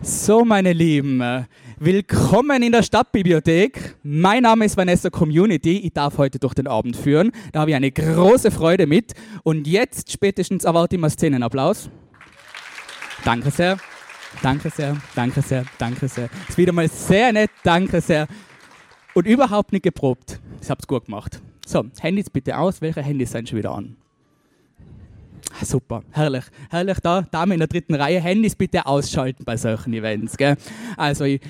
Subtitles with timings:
[0.00, 1.46] So, meine Lieben,
[1.78, 3.96] willkommen in der Stadtbibliothek.
[4.04, 5.78] Mein Name ist Vanessa Community.
[5.78, 7.32] Ich darf heute durch den Abend führen.
[7.52, 9.14] Da habe ich eine große Freude mit.
[9.42, 11.90] Und jetzt spätestens erwarte ich mal Szenenapplaus.
[13.24, 13.78] Danke sehr.
[14.40, 16.28] Danke sehr, danke sehr, danke sehr.
[16.48, 18.28] Ist wieder mal sehr nett, danke sehr.
[19.14, 20.38] Und überhaupt nicht geprobt.
[20.62, 21.40] Ich habe es gut gemacht.
[21.66, 22.80] So, Handys bitte aus.
[22.80, 23.96] Welche Handys sind schon wieder an?
[25.62, 26.44] Super, herrlich.
[26.70, 28.20] Herrlich da, Dame in der dritten Reihe.
[28.20, 30.36] Handys bitte ausschalten bei solchen Events.
[30.36, 30.56] Gell?
[30.96, 31.40] Also, ich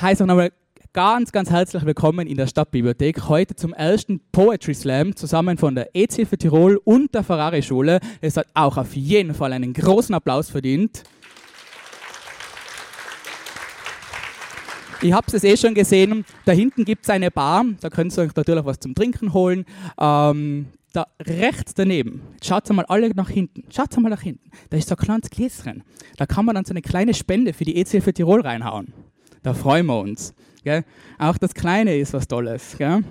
[0.00, 0.52] heiße auch nochmal
[0.92, 3.28] ganz, ganz herzlich willkommen in der Stadtbibliothek.
[3.28, 8.00] Heute zum ersten Poetry Slam zusammen von der EZ Tirol und der Ferrari Schule.
[8.20, 11.04] Es hat auch auf jeden Fall einen großen Applaus verdient.
[15.00, 16.24] Ich habe es eh schon gesehen.
[16.44, 17.64] Da hinten gibt es eine Bar.
[17.80, 19.64] Da könnt ihr euch natürlich was zum Trinken holen.
[20.00, 24.88] Ähm, da rechts daneben, schaut mal alle nach hinten, schaut mal nach hinten, da ist
[24.88, 25.82] so ein kleines Gläschen.
[26.16, 28.92] Da kann man dann so eine kleine Spende für die EZ für Tirol reinhauen.
[29.42, 30.34] Da freuen wir uns.
[30.64, 30.84] Gell?
[31.18, 32.76] Auch das Kleine ist was Tolles.
[32.76, 33.04] Gell?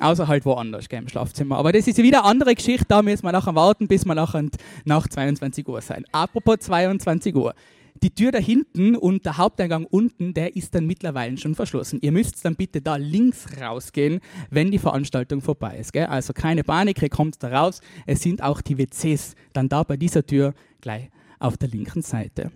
[0.00, 1.56] Außer halt woanders, gell, im Schlafzimmer.
[1.56, 4.44] Aber das ist wieder eine andere Geschichte, da müssen wir nachher warten, bis wir nachher
[4.84, 6.04] nach 22 Uhr sein.
[6.10, 7.54] Apropos 22 Uhr
[8.02, 12.00] die Tür da hinten und der Haupteingang unten, der ist dann mittlerweile schon verschlossen.
[12.02, 15.92] Ihr müsst dann bitte da links rausgehen, wenn die Veranstaltung vorbei ist.
[15.92, 16.06] Gell?
[16.06, 17.80] Also keine Panik, ihr kommt da raus.
[18.06, 22.50] Es sind auch die WCs dann da bei dieser Tür gleich auf der linken Seite.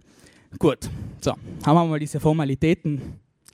[0.58, 0.88] Gut,
[1.20, 1.32] so,
[1.64, 3.00] haben wir mal diese Formalitäten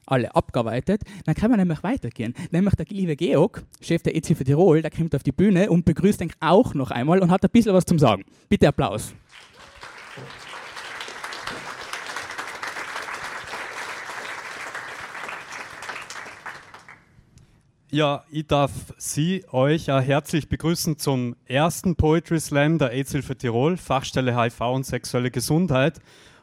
[0.06, 1.02] alle abgearbeitet.
[1.24, 2.34] Dann kann man nämlich weitergehen.
[2.50, 5.84] Nämlich der liebe Georg, Chef der EZ für Tirol, der kommt auf die Bühne und
[5.84, 8.24] begrüßt ihn auch noch einmal und hat ein bisschen was zum Sagen.
[8.48, 9.14] Bitte Applaus.
[17.94, 23.76] Ja, ich darf Sie, euch ja herzlich begrüßen zum ersten Poetry Slam der AIDS-Hilfe Tirol,
[23.76, 26.00] Fachstelle HIV und sexuelle Gesundheit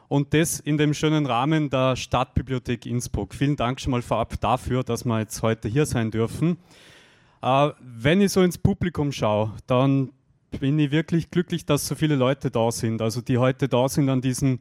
[0.08, 3.34] und das in dem schönen Rahmen der Stadtbibliothek Innsbruck.
[3.34, 6.56] Vielen Dank schon mal vorab dafür, dass wir jetzt heute hier sein dürfen.
[7.42, 10.10] Äh, wenn ich so ins Publikum schaue, dann
[10.58, 14.08] bin ich wirklich glücklich, dass so viele Leute da sind, also die heute da sind
[14.08, 14.60] an diesen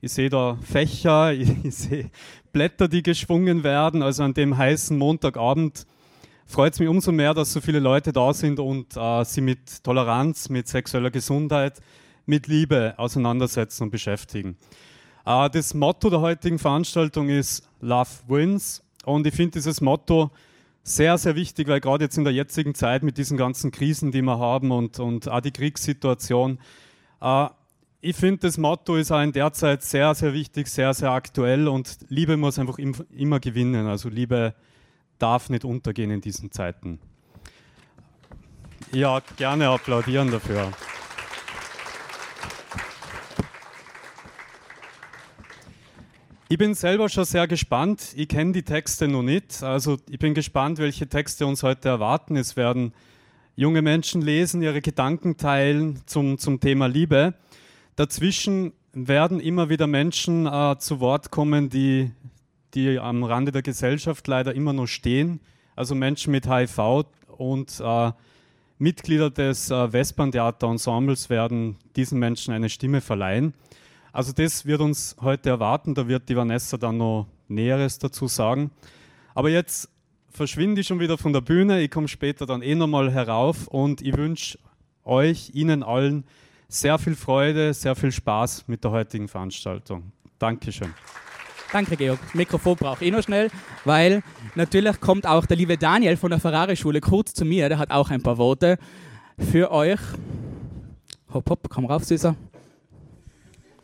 [0.00, 2.10] ich sehe da Fächer, ich, ich sehe
[2.52, 4.04] Blätter, die geschwungen werden.
[4.04, 5.84] Also an dem heißen Montagabend
[6.48, 9.84] freut es mich umso mehr, dass so viele Leute da sind und äh, sie mit
[9.84, 11.80] Toleranz, mit sexueller Gesundheit,
[12.26, 14.56] mit Liebe auseinandersetzen und beschäftigen.
[15.26, 20.30] Äh, das Motto der heutigen Veranstaltung ist Love Wins und ich finde dieses Motto
[20.82, 24.22] sehr, sehr wichtig, weil gerade jetzt in der jetzigen Zeit mit diesen ganzen Krisen, die
[24.22, 26.58] wir haben und, und auch die Kriegssituation,
[27.20, 27.46] äh,
[28.00, 31.68] ich finde, das Motto ist auch in der Zeit sehr, sehr wichtig, sehr, sehr aktuell
[31.68, 33.86] und Liebe muss einfach im, immer gewinnen.
[33.86, 34.54] Also Liebe
[35.18, 36.98] darf nicht untergehen in diesen Zeiten.
[38.92, 40.72] Ja, gerne applaudieren dafür.
[46.50, 48.14] Ich bin selber schon sehr gespannt.
[48.16, 49.62] Ich kenne die Texte noch nicht.
[49.62, 52.36] Also ich bin gespannt, welche Texte uns heute erwarten.
[52.36, 52.94] Es werden
[53.54, 57.34] junge Menschen lesen, ihre Gedanken teilen zum, zum Thema Liebe.
[57.96, 62.12] Dazwischen werden immer wieder Menschen äh, zu Wort kommen, die
[62.74, 65.40] die am Rande der Gesellschaft leider immer noch stehen.
[65.76, 67.04] Also Menschen mit HIV
[67.36, 68.12] und äh,
[68.78, 73.54] Mitglieder des äh, Westbahn-Theater-Ensembles werden diesen Menschen eine Stimme verleihen.
[74.12, 78.70] Also das wird uns heute erwarten, da wird die Vanessa dann noch Näheres dazu sagen.
[79.34, 79.88] Aber jetzt
[80.30, 84.00] verschwinde ich schon wieder von der Bühne, ich komme später dann eh nochmal herauf und
[84.00, 84.58] ich wünsche
[85.04, 86.24] euch, Ihnen allen
[86.68, 90.12] sehr viel Freude, sehr viel Spaß mit der heutigen Veranstaltung.
[90.38, 90.94] Dankeschön.
[91.70, 92.18] Danke, Georg.
[92.22, 93.50] Das Mikrofon brauche ich noch schnell,
[93.84, 94.22] weil
[94.54, 97.68] natürlich kommt auch der liebe Daniel von der Ferrari-Schule kurz zu mir.
[97.68, 98.78] Der hat auch ein paar Worte
[99.38, 100.00] für euch.
[101.32, 102.34] Hopp, hopp, komm rauf, Süßer.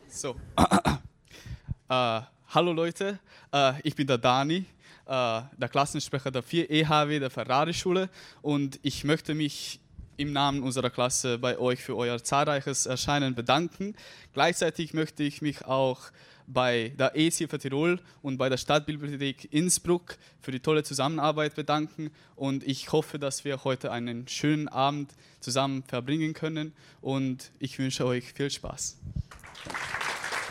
[0.08, 0.34] So.
[1.90, 2.20] äh,
[2.54, 3.18] hallo Leute,
[3.52, 4.64] äh, ich bin der Dani,
[5.04, 8.08] äh, der Klassensprecher der 4 EHW der Ferrari-Schule
[8.40, 9.80] und ich möchte mich
[10.16, 13.94] im Namen unserer Klasse bei euch für euer zahlreiches Erscheinen bedanken.
[14.32, 16.00] Gleichzeitig möchte ich mich auch
[16.46, 22.10] bei der ESI für Tirol und bei der Stadtbibliothek Innsbruck für die tolle Zusammenarbeit bedanken
[22.36, 28.06] und ich hoffe, dass wir heute einen schönen Abend zusammen verbringen können und ich wünsche
[28.06, 28.98] euch viel Spaß.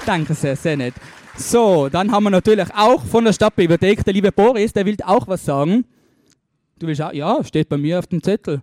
[0.05, 0.93] Danke sehr, sehr nett.
[1.35, 5.27] So, dann haben wir natürlich auch von der Stadtbibliothek der liebe Boris, der will auch
[5.27, 5.85] was sagen.
[6.77, 7.13] Du willst auch?
[7.13, 8.61] Ja, steht bei mir auf dem Zettel.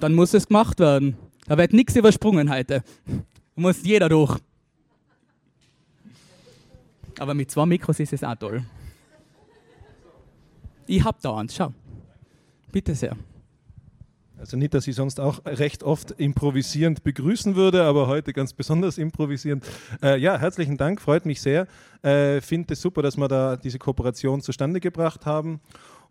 [0.00, 1.16] Dann muss es gemacht werden.
[1.46, 2.84] Da wird nichts übersprungen heute.
[3.06, 3.12] Da
[3.56, 4.38] muss jeder durch.
[7.18, 8.62] Aber mit zwei Mikros ist es auch toll.
[10.86, 11.72] Ich hab da eins, schau.
[12.72, 13.16] Bitte sehr.
[14.38, 18.96] Also nicht, dass ich sonst auch recht oft improvisierend begrüßen würde, aber heute ganz besonders
[18.96, 19.66] improvisierend.
[20.00, 21.66] Äh, ja, herzlichen Dank, freut mich sehr.
[22.02, 25.60] Äh, Finde es super, dass wir da diese Kooperation zustande gebracht haben.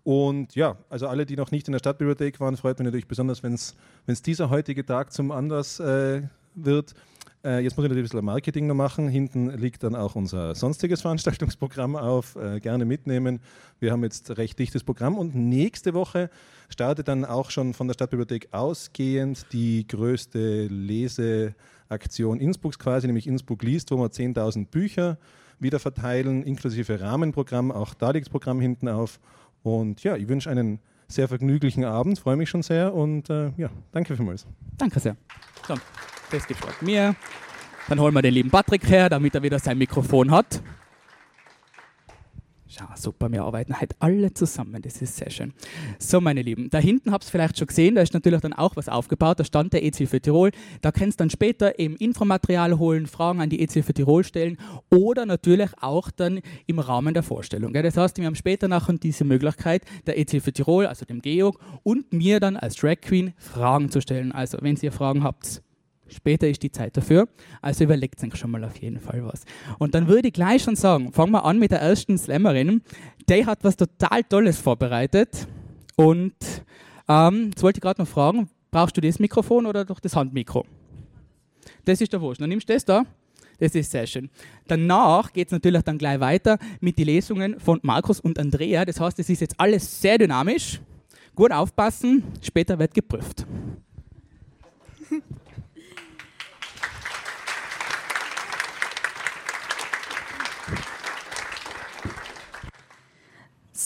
[0.03, 3.43] Und ja, also alle, die noch nicht in der Stadtbibliothek waren, freut mich natürlich besonders,
[3.43, 6.93] wenn es dieser heutige Tag zum Anlass äh, wird.
[7.47, 9.07] Äh, jetzt muss ich natürlich ein bisschen Marketing noch machen.
[9.07, 12.35] Hinten liegt dann auch unser sonstiges Veranstaltungsprogramm auf.
[12.35, 13.39] Äh, gerne mitnehmen.
[13.79, 16.29] Wir haben jetzt recht dichtes Programm und nächste Woche
[16.67, 23.63] startet dann auch schon von der Stadtbibliothek ausgehend die größte Leseaktion Innsbrucks quasi, nämlich Innsbruck
[23.63, 25.17] liest, wo wir 10.000 Bücher
[25.57, 27.71] wieder verteilen, inklusive Rahmenprogramm.
[27.71, 29.21] Auch da liegt das Programm hinten auf.
[29.63, 33.69] Und ja, ich wünsche einen sehr vergnüglichen Abend, freue mich schon sehr und äh, ja,
[33.93, 34.45] danke vielmals.
[34.77, 35.15] Danke sehr.
[35.65, 35.75] So,
[36.31, 37.15] das gefällt mir.
[37.87, 40.61] Dann holen wir den lieben Patrick her, damit er wieder sein Mikrofon hat.
[42.79, 45.53] Ja, super, wir arbeiten halt alle zusammen, das ist sehr schön.
[45.97, 48.75] So, meine Lieben, da hinten habt ihr vielleicht schon gesehen, da ist natürlich dann auch
[48.75, 50.51] was aufgebaut, da stand der EZ für Tirol.
[50.81, 54.57] Da kannst du dann später eben Infomaterial holen, Fragen an die EZ für Tirol stellen
[54.91, 57.73] oder natürlich auch dann im Rahmen der Vorstellung.
[57.73, 61.57] Das heißt, wir haben später nachher diese Möglichkeit, der EZ für Tirol, also dem Georg
[61.83, 64.33] und mir dann als Drag Queen Fragen zu stellen.
[64.33, 65.63] Also, wenn ihr Fragen habt,
[66.09, 67.27] Später ist die Zeit dafür.
[67.61, 69.43] Also überlegt euch schon mal auf jeden Fall was.
[69.79, 72.81] Und dann würde ich gleich schon sagen, fangen wir an mit der ersten Slammerin.
[73.29, 75.47] Die hat was total Tolles vorbereitet.
[75.95, 76.35] Und
[77.07, 80.65] ähm, jetzt wollte ich gerade noch fragen, brauchst du das Mikrofon oder doch das Handmikro?
[81.85, 82.41] Das ist der Wurscht.
[82.41, 83.05] Dann nimmst du das da.
[83.59, 84.29] Das ist sehr schön.
[84.67, 88.85] Danach geht es natürlich dann gleich weiter mit den Lesungen von Markus und Andrea.
[88.85, 90.79] Das heißt, es ist jetzt alles sehr dynamisch.
[91.33, 93.45] Gut aufpassen, später wird geprüft.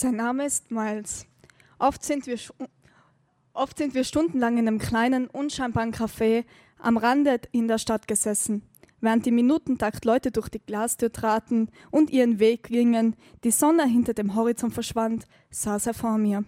[0.02, 1.28] Sein Name ist Miles.
[1.78, 2.36] Oft sind, wir,
[3.54, 6.44] oft sind wir stundenlang in einem kleinen, unscheinbaren Café
[6.80, 8.64] am Rande in der Stadt gesessen.
[9.00, 14.16] Während im Minutentakt Leute durch die Glastür traten und ihren Weg gingen, die Sonne hinter
[14.16, 16.46] dem Horizont verschwand, saß er vor mir.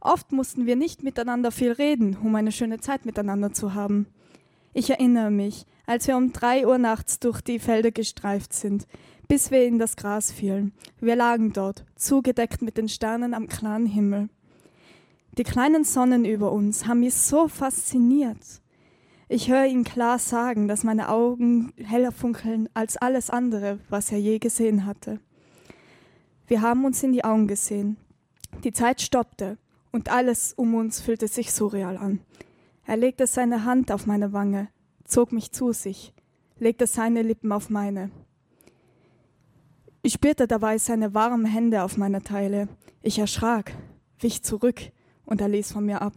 [0.00, 4.08] Oft mussten wir nicht miteinander viel reden, um eine schöne Zeit miteinander zu haben.
[4.74, 8.88] Ich erinnere mich, als wir um drei Uhr nachts durch die Felder gestreift sind,
[9.32, 10.74] bis wir in das Gras fielen.
[11.00, 14.28] Wir lagen dort, zugedeckt mit den Sternen am klaren Himmel.
[15.38, 18.60] Die kleinen Sonnen über uns haben mich so fasziniert.
[19.30, 24.18] Ich höre ihn klar sagen, dass meine Augen heller funkeln als alles andere, was er
[24.18, 25.18] je gesehen hatte.
[26.46, 27.96] Wir haben uns in die Augen gesehen.
[28.64, 29.56] Die Zeit stoppte
[29.92, 32.20] und alles um uns fühlte sich surreal an.
[32.84, 34.68] Er legte seine Hand auf meine Wange,
[35.06, 36.12] zog mich zu sich,
[36.58, 38.10] legte seine Lippen auf meine.
[40.04, 42.68] Ich spürte dabei seine warmen Hände auf meiner Teile.
[43.02, 43.72] Ich erschrak,
[44.18, 44.80] wich zurück
[45.24, 46.14] und er ließ von mir ab.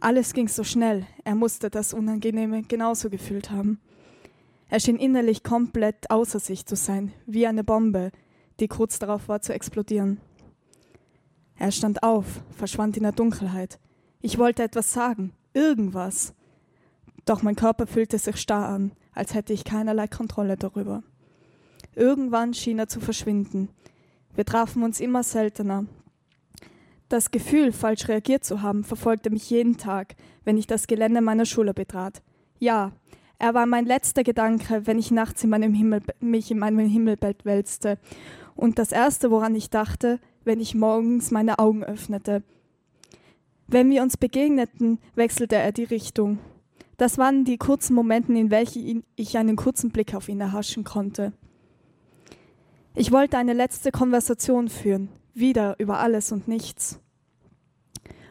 [0.00, 3.80] Alles ging so schnell, er musste das Unangenehme genauso gefühlt haben.
[4.68, 8.10] Er schien innerlich komplett außer sich zu sein, wie eine Bombe,
[8.60, 10.20] die kurz darauf war zu explodieren.
[11.56, 13.78] Er stand auf, verschwand in der Dunkelheit.
[14.20, 16.34] Ich wollte etwas sagen, irgendwas.
[17.24, 21.02] Doch mein Körper fühlte sich starr an, als hätte ich keinerlei Kontrolle darüber.
[21.96, 23.68] Irgendwann schien er zu verschwinden.
[24.34, 25.86] Wir trafen uns immer seltener.
[27.08, 31.44] Das Gefühl, falsch reagiert zu haben, verfolgte mich jeden Tag, wenn ich das Gelände meiner
[31.44, 32.22] Schule betrat.
[32.58, 32.92] Ja,
[33.38, 37.44] er war mein letzter Gedanke, wenn ich nachts in meinem Himmel, mich in meinem Himmelbett
[37.44, 37.98] wälzte.
[38.56, 42.42] Und das Erste, woran ich dachte, wenn ich morgens meine Augen öffnete.
[43.66, 46.38] Wenn wir uns begegneten, wechselte er die Richtung.
[46.96, 51.32] Das waren die kurzen Momente, in welchen ich einen kurzen Blick auf ihn erhaschen konnte.
[52.96, 57.00] Ich wollte eine letzte Konversation führen, wieder über alles und nichts.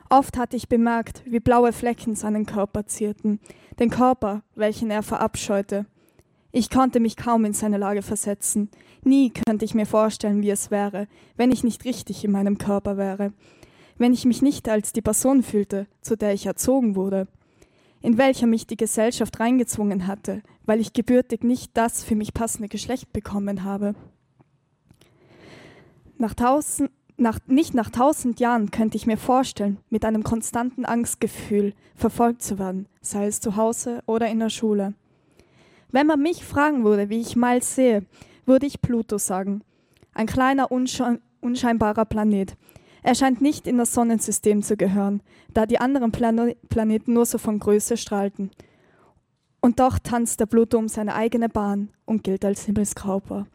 [0.09, 3.41] Oft hatte ich bemerkt, wie blaue Flecken seinen Körper zierten,
[3.79, 5.85] den Körper, welchen er verabscheute.
[6.53, 8.69] Ich konnte mich kaum in seine Lage versetzen.
[9.03, 12.95] Nie könnte ich mir vorstellen, wie es wäre, wenn ich nicht richtig in meinem Körper
[12.95, 13.33] wäre,
[13.97, 17.27] wenn ich mich nicht als die Person fühlte, zu der ich erzogen wurde,
[18.01, 22.69] in welcher mich die Gesellschaft reingezwungen hatte, weil ich gebürtig nicht das für mich passende
[22.69, 23.93] Geschlecht bekommen habe.
[26.17, 31.73] Nach tausend, nach, nicht nach tausend Jahren könnte ich mir vorstellen, mit einem konstanten Angstgefühl
[31.95, 34.93] verfolgt zu werden, sei es zu Hause oder in der Schule.
[35.91, 38.05] Wenn man mich fragen würde, wie ich Miles sehe,
[38.45, 39.61] würde ich Pluto sagen.
[40.13, 42.55] Ein kleiner, unsche unscheinbarer Planet.
[43.03, 45.21] Er scheint nicht in das Sonnensystem zu gehören,
[45.53, 48.49] da die anderen Plan Planeten nur so von Größe strahlten.
[49.59, 53.45] Und doch tanzt der Pluto um seine eigene Bahn und gilt als Himmelskörper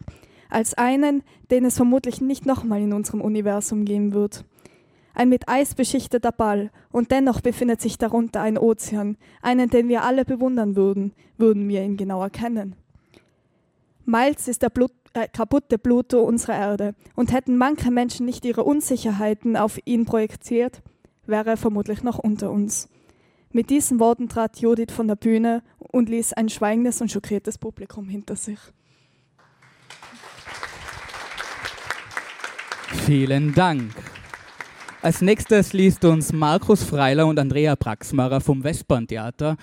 [0.50, 4.44] als einen, den es vermutlich nicht nochmal in unserem Universum geben wird.
[5.14, 10.04] ein mit Eis beschichteter Ball, und dennoch befindet sich darunter ein Ozean, einen, den wir
[10.04, 12.76] alle bewundern würden, würden wir ihn genau erkennen.
[14.04, 18.62] Miles ist der Blut, äh, kaputte Pluto unserer Erde, und hätten manche Menschen nicht ihre
[18.62, 20.82] Unsicherheiten auf ihn projiziert,
[21.26, 22.88] wäre er vermutlich noch unter uns.
[23.50, 28.08] Mit diesen Worten trat Judith von der Bühne und ließ ein schweigendes und schockiertes Publikum
[28.08, 28.58] hinter sich.
[32.88, 33.94] Vielen Dank.
[35.02, 39.56] Als nächstes liest uns Markus Freiler und Andrea Praxmarer vom Westbahntheater.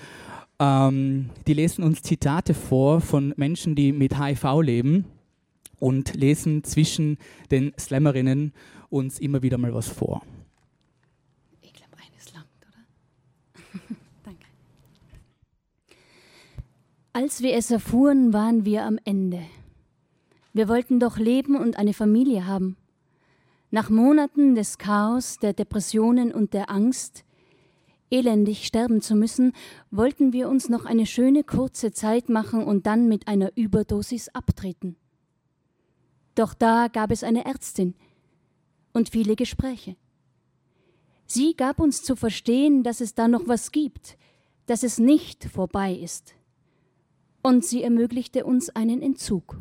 [0.59, 5.05] Ähm, die lesen uns Zitate vor von Menschen, die mit HIV leben
[5.79, 7.17] und lesen zwischen
[7.51, 8.53] den Slammerinnen
[8.89, 10.21] uns immer wieder mal was vor.
[11.61, 13.79] Ich glaube, eines langt, oder?
[14.23, 14.45] Danke.
[17.11, 19.41] Als wir es erfuhren, waren wir am Ende.
[20.53, 22.77] Wir wollten doch leben und eine Familie haben.
[23.75, 27.25] Nach Monaten des Chaos, der Depressionen und der Angst,
[28.09, 29.51] elendig sterben zu müssen,
[29.91, 34.95] wollten wir uns noch eine schöne kurze Zeit machen und dann mit einer Überdosis abtreten.
[36.35, 37.95] Doch da gab es eine Ärztin
[38.93, 39.97] und viele Gespräche.
[41.25, 44.17] Sie gab uns zu verstehen, dass es da noch was gibt,
[44.67, 46.33] dass es nicht vorbei ist.
[47.43, 49.57] Und sie ermöglichte uns einen Entzug.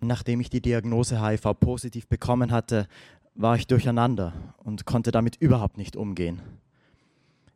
[0.00, 2.86] Nachdem ich die Diagnose HIV-positiv bekommen hatte,
[3.34, 6.40] war ich durcheinander und konnte damit überhaupt nicht umgehen.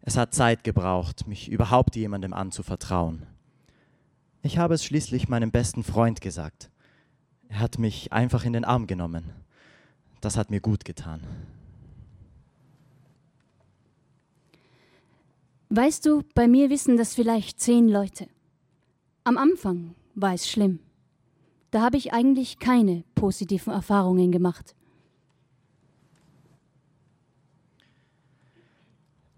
[0.03, 3.27] Es hat Zeit gebraucht, mich überhaupt jemandem anzuvertrauen.
[4.43, 6.71] Ich habe es schließlich meinem besten Freund gesagt.
[7.49, 9.31] Er hat mich einfach in den Arm genommen.
[10.21, 11.21] Das hat mir gut getan.
[15.69, 18.27] Weißt du, bei mir wissen das vielleicht zehn Leute.
[19.25, 20.81] Am Anfang war es schlimm.
[21.71, 24.75] Da habe ich eigentlich keine positiven Erfahrungen gemacht.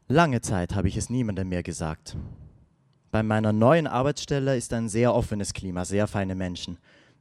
[0.09, 2.17] Lange Zeit habe ich es niemandem mehr gesagt.
[3.11, 6.79] Bei meiner neuen Arbeitsstelle ist ein sehr offenes Klima, sehr feine Menschen,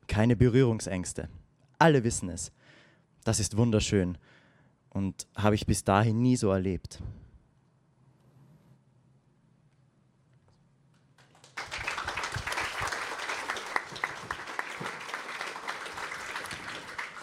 [0.07, 1.29] keine Berührungsängste.
[1.79, 2.51] Alle wissen es.
[3.23, 4.17] Das ist wunderschön
[4.89, 7.01] und habe ich bis dahin nie so erlebt.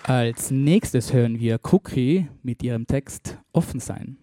[0.08, 4.16] Als nächstes hören wir Cookie mit ihrem Text Offen sein.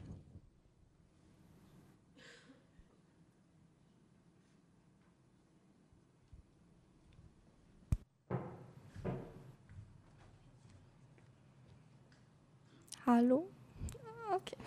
[13.06, 13.48] Hallo?
[14.34, 14.58] Okay.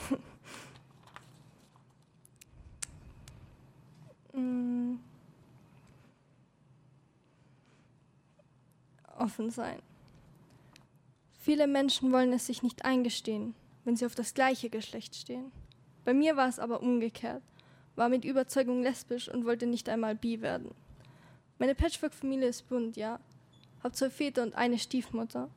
[4.35, 5.01] Mm.
[9.19, 9.88] Offen sein.
[11.49, 13.55] Viele Menschen wollen es sich nicht eingestehen,
[13.87, 15.51] wenn sie auf das gleiche Geschlecht stehen.
[16.05, 17.43] Bei mir war es aber umgekehrt,
[17.97, 20.75] war mit Überzeugung lesbisch und wollte nicht einmal bi werden.
[21.59, 23.19] Meine Patchwork-Familie ist bunt, ja.
[23.83, 25.49] Hab zwei Väter und eine Stiefmutter.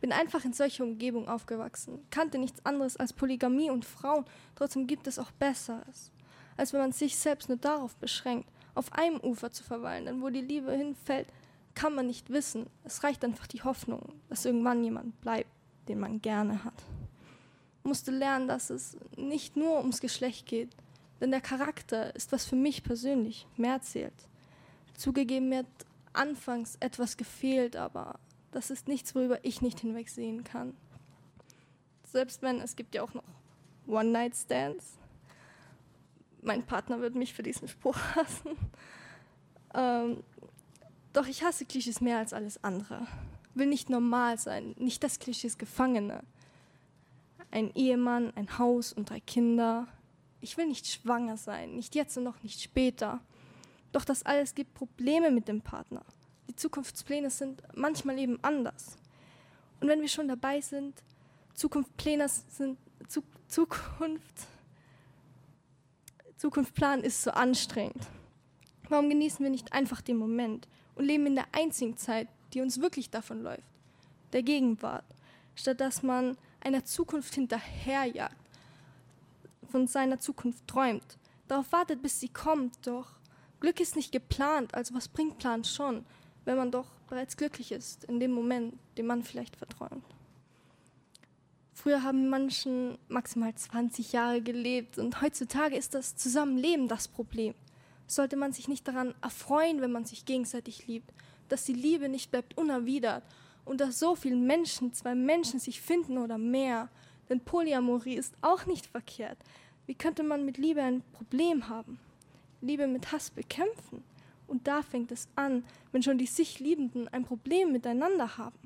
[0.00, 4.24] Bin einfach in solcher Umgebung aufgewachsen, kannte nichts anderes als Polygamie und Frauen,
[4.56, 6.10] trotzdem gibt es auch Besseres.
[6.56, 10.28] Als wenn man sich selbst nur darauf beschränkt, auf einem Ufer zu verweilen, denn wo
[10.28, 11.28] die Liebe hinfällt,
[11.76, 12.66] kann man nicht wissen.
[12.82, 15.50] Es reicht einfach die Hoffnung, dass irgendwann jemand bleibt,
[15.86, 16.82] den man gerne hat.
[17.84, 20.74] Musste lernen, dass es nicht nur ums Geschlecht geht,
[21.20, 24.28] denn der Charakter ist, was für mich persönlich mehr zählt.
[24.96, 25.66] Zugegeben, mir hat
[26.14, 28.18] anfangs etwas gefehlt, aber
[28.50, 30.74] das ist nichts, worüber ich nicht hinwegsehen kann.
[32.04, 33.22] Selbst wenn, es gibt ja auch noch
[33.86, 34.98] One-Night-Stands.
[36.40, 38.56] Mein Partner wird mich für diesen Spruch hassen.
[39.74, 40.22] Ähm,
[41.16, 43.06] doch ich hasse Klischees mehr als alles andere.
[43.54, 46.22] Will nicht normal sein, nicht das Klischees Gefangene.
[47.50, 49.88] Ein Ehemann, ein Haus und drei Kinder.
[50.42, 53.20] Ich will nicht schwanger sein, nicht jetzt und noch nicht später.
[53.92, 56.04] Doch das alles gibt Probleme mit dem Partner.
[56.50, 58.98] Die Zukunftspläne sind manchmal eben anders.
[59.80, 61.02] Und wenn wir schon dabei sind,
[61.54, 64.48] Zukunftspläne sind zu, Zukunft
[66.36, 68.06] Zukunftsplan ist so anstrengend.
[68.90, 72.80] Warum genießen wir nicht einfach den Moment und leben in der einzigen Zeit, die uns
[72.80, 73.62] wirklich davon läuft,
[74.32, 75.04] der Gegenwart,
[75.54, 78.34] statt dass man einer Zukunft hinterherjagt,
[79.68, 83.14] von seiner Zukunft träumt, darauf wartet, bis sie kommt, doch
[83.60, 86.04] Glück ist nicht geplant, also was bringt Plan schon,
[86.44, 90.04] wenn man doch bereits glücklich ist in dem Moment, den man vielleicht verträumt.
[91.72, 97.54] Früher haben Menschen maximal 20 Jahre gelebt und heutzutage ist das Zusammenleben das Problem
[98.06, 101.12] sollte man sich nicht daran erfreuen, wenn man sich gegenseitig liebt,
[101.48, 103.22] dass die Liebe nicht bleibt unerwidert
[103.66, 106.88] unter so vielen Menschen zwei Menschen sich finden oder mehr.
[107.28, 109.36] Denn Polyamorie ist auch nicht verkehrt.
[109.86, 111.98] Wie könnte man mit Liebe ein Problem haben?
[112.62, 114.02] Liebe mit Hass bekämpfen?
[114.46, 118.58] Und da fängt es an, wenn schon die sich Liebenden ein Problem miteinander haben.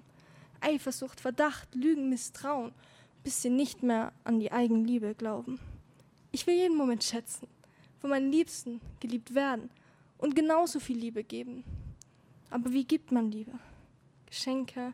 [0.60, 2.72] Eifersucht, Verdacht, Lügen, Misstrauen,
[3.24, 5.58] bis sie nicht mehr an die Eigenliebe glauben.
[6.32, 7.48] Ich will jeden Moment schätzen,
[8.00, 9.70] von meinen Liebsten geliebt werden
[10.18, 11.64] und genauso viel Liebe geben.
[12.50, 13.52] Aber wie gibt man Liebe?
[14.26, 14.92] Geschenke,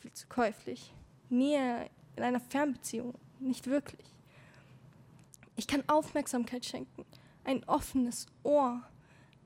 [0.00, 0.92] viel zu käuflich.
[1.28, 4.06] Nähe in einer Fernbeziehung, nicht wirklich.
[5.56, 7.04] Ich kann Aufmerksamkeit schenken,
[7.44, 8.82] ein offenes Ohr,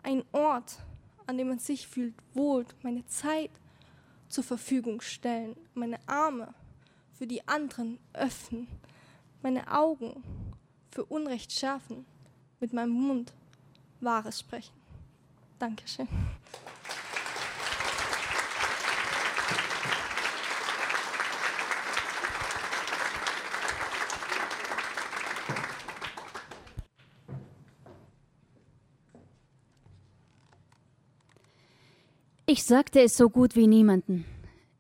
[0.02, 0.78] ein Ort,
[1.26, 3.50] an dem man sich fühlt wohl, meine Zeit
[4.28, 6.54] zur Verfügung stellen, meine Arme
[7.12, 8.68] für die anderen öffnen,
[9.42, 10.22] meine Augen
[10.90, 12.04] für Unrecht schärfen,
[12.60, 13.32] mit meinem Mund
[14.00, 14.72] Wahres sprechen.
[15.58, 16.08] Dankeschön.
[32.46, 34.24] Ich sagte es so gut wie niemanden.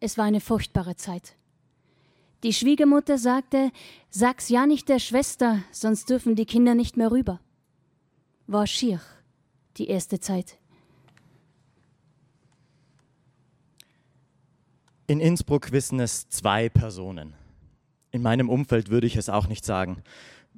[0.00, 1.36] Es war eine furchtbare Zeit.
[2.42, 3.70] Die Schwiegermutter sagte,
[4.08, 7.38] sag's ja nicht der Schwester, sonst dürfen die Kinder nicht mehr rüber.
[8.50, 9.00] War schier,
[9.76, 10.58] die erste Zeit.
[15.06, 17.34] In Innsbruck wissen es zwei Personen.
[18.10, 20.02] In meinem Umfeld würde ich es auch nicht sagen.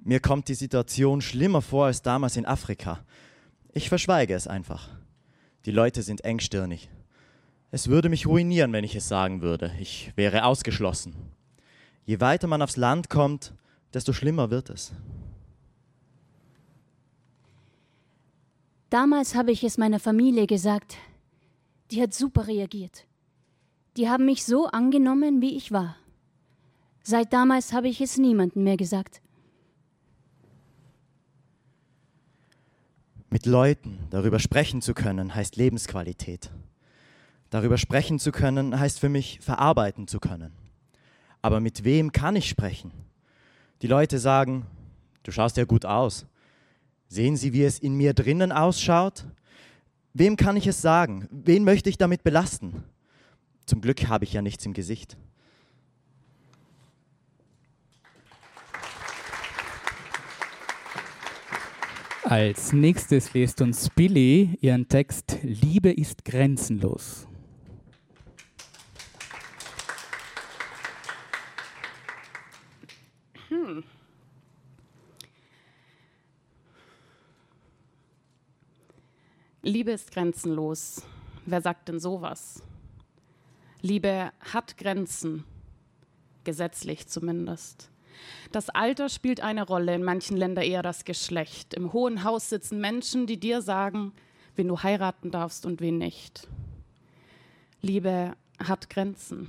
[0.02, 3.04] Mir kommt die Situation schlimmer vor als damals in Afrika.
[3.74, 4.88] Ich verschweige es einfach.
[5.66, 6.88] Die Leute sind engstirnig.
[7.72, 9.70] Es würde mich ruinieren, wenn ich es sagen würde.
[9.78, 11.14] Ich wäre ausgeschlossen.
[12.06, 13.52] Je weiter man aufs Land kommt,
[13.92, 14.94] desto schlimmer wird es.
[18.92, 20.98] Damals habe ich es meiner Familie gesagt.
[21.90, 23.06] Die hat super reagiert.
[23.96, 25.96] Die haben mich so angenommen, wie ich war.
[27.02, 29.22] Seit damals habe ich es niemandem mehr gesagt.
[33.30, 36.50] Mit Leuten darüber sprechen zu können, heißt Lebensqualität.
[37.48, 40.52] Darüber sprechen zu können, heißt für mich verarbeiten zu können.
[41.40, 42.92] Aber mit wem kann ich sprechen?
[43.80, 44.66] Die Leute sagen,
[45.22, 46.26] du schaust ja gut aus.
[47.12, 49.26] Sehen Sie, wie es in mir drinnen ausschaut?
[50.14, 51.28] Wem kann ich es sagen?
[51.30, 52.84] Wen möchte ich damit belasten?
[53.66, 55.18] Zum Glück habe ich ja nichts im Gesicht.
[62.22, 67.28] Als nächstes lest uns Billy ihren Text Liebe ist grenzenlos.
[79.64, 81.02] Liebe ist grenzenlos.
[81.46, 82.64] Wer sagt denn sowas?
[83.80, 85.44] Liebe hat Grenzen,
[86.42, 87.88] gesetzlich zumindest.
[88.50, 91.74] Das Alter spielt eine Rolle, in manchen Ländern eher das Geschlecht.
[91.74, 94.12] Im Hohen Haus sitzen Menschen, die dir sagen,
[94.56, 96.48] wen du heiraten darfst und wen nicht.
[97.82, 99.48] Liebe hat Grenzen,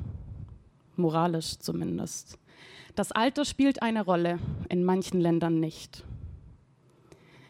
[0.95, 2.38] moralisch zumindest.
[2.93, 4.38] Das Alter spielt eine Rolle,
[4.69, 6.04] in manchen Ländern nicht.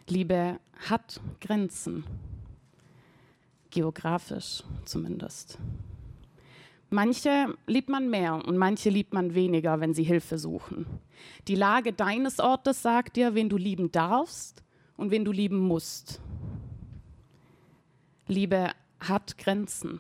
[0.08, 2.06] Liebe hat Grenzen,
[3.73, 5.57] geografisch zumindest.
[6.89, 10.86] Manche liebt man mehr und manche liebt man weniger, wenn sie Hilfe suchen.
[11.47, 14.63] Die Lage deines Ortes sagt dir, wen du lieben darfst
[14.95, 16.21] und wen du lieben musst.
[18.27, 19.99] Liebe hat Grenzen,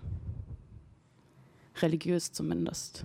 [1.81, 3.03] religiös zumindest.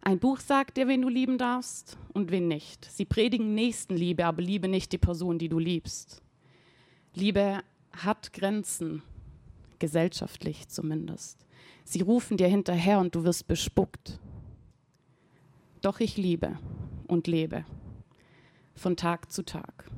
[0.00, 2.84] Ein Buch sagt dir, wen du lieben darfst und wen nicht.
[2.84, 6.22] Sie predigen Nächstenliebe, aber liebe nicht die Person, die du liebst.
[7.14, 7.60] Liebe
[7.92, 9.02] hat Grenzen,
[9.78, 11.46] gesellschaftlich zumindest.
[11.84, 14.20] Sie rufen dir hinterher und du wirst bespuckt.
[15.80, 16.58] Doch ich liebe
[17.06, 17.64] und lebe
[18.74, 19.90] von Tag zu Tag.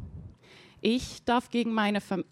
[0.80, 2.28] Ich darf gegen meine Familie,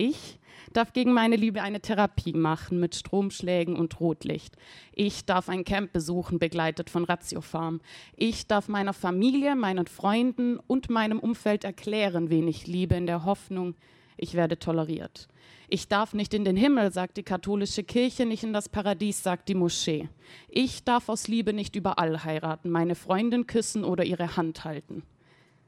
[0.00, 0.38] ich
[0.72, 4.56] darf gegen meine Liebe eine Therapie machen mit Stromschlägen und Rotlicht.
[4.92, 7.82] Ich darf ein Camp besuchen, begleitet von Ratiofarm.
[8.16, 13.24] Ich darf meiner Familie, meinen Freunden und meinem Umfeld erklären, wen ich liebe, in der
[13.26, 13.74] Hoffnung,
[14.16, 15.28] ich werde toleriert.
[15.68, 19.48] Ich darf nicht in den Himmel, sagt die katholische Kirche, nicht in das Paradies, sagt
[19.48, 20.08] die Moschee.
[20.48, 25.02] Ich darf aus Liebe nicht überall heiraten, meine Freundin küssen oder ihre Hand halten.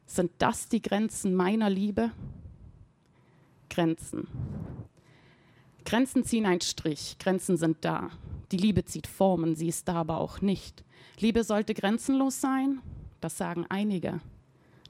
[0.07, 2.13] Sind das die Grenzen meiner Liebe?
[3.73, 4.29] Grenzen.
[5.87, 8.11] Grenzen ziehen einen Strich, Grenzen sind da.
[8.51, 10.85] Die Liebe zieht Formen, sie ist da aber auch nicht.
[11.19, 12.81] Liebe sollte grenzenlos sein,
[13.23, 14.21] das sagen einige.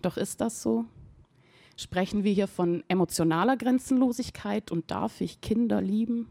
[0.02, 0.84] Doch ist das so?
[1.76, 6.28] Sprechen wir hier von emotionaler Grenzenlosigkeit und darf ich Kinder lieben?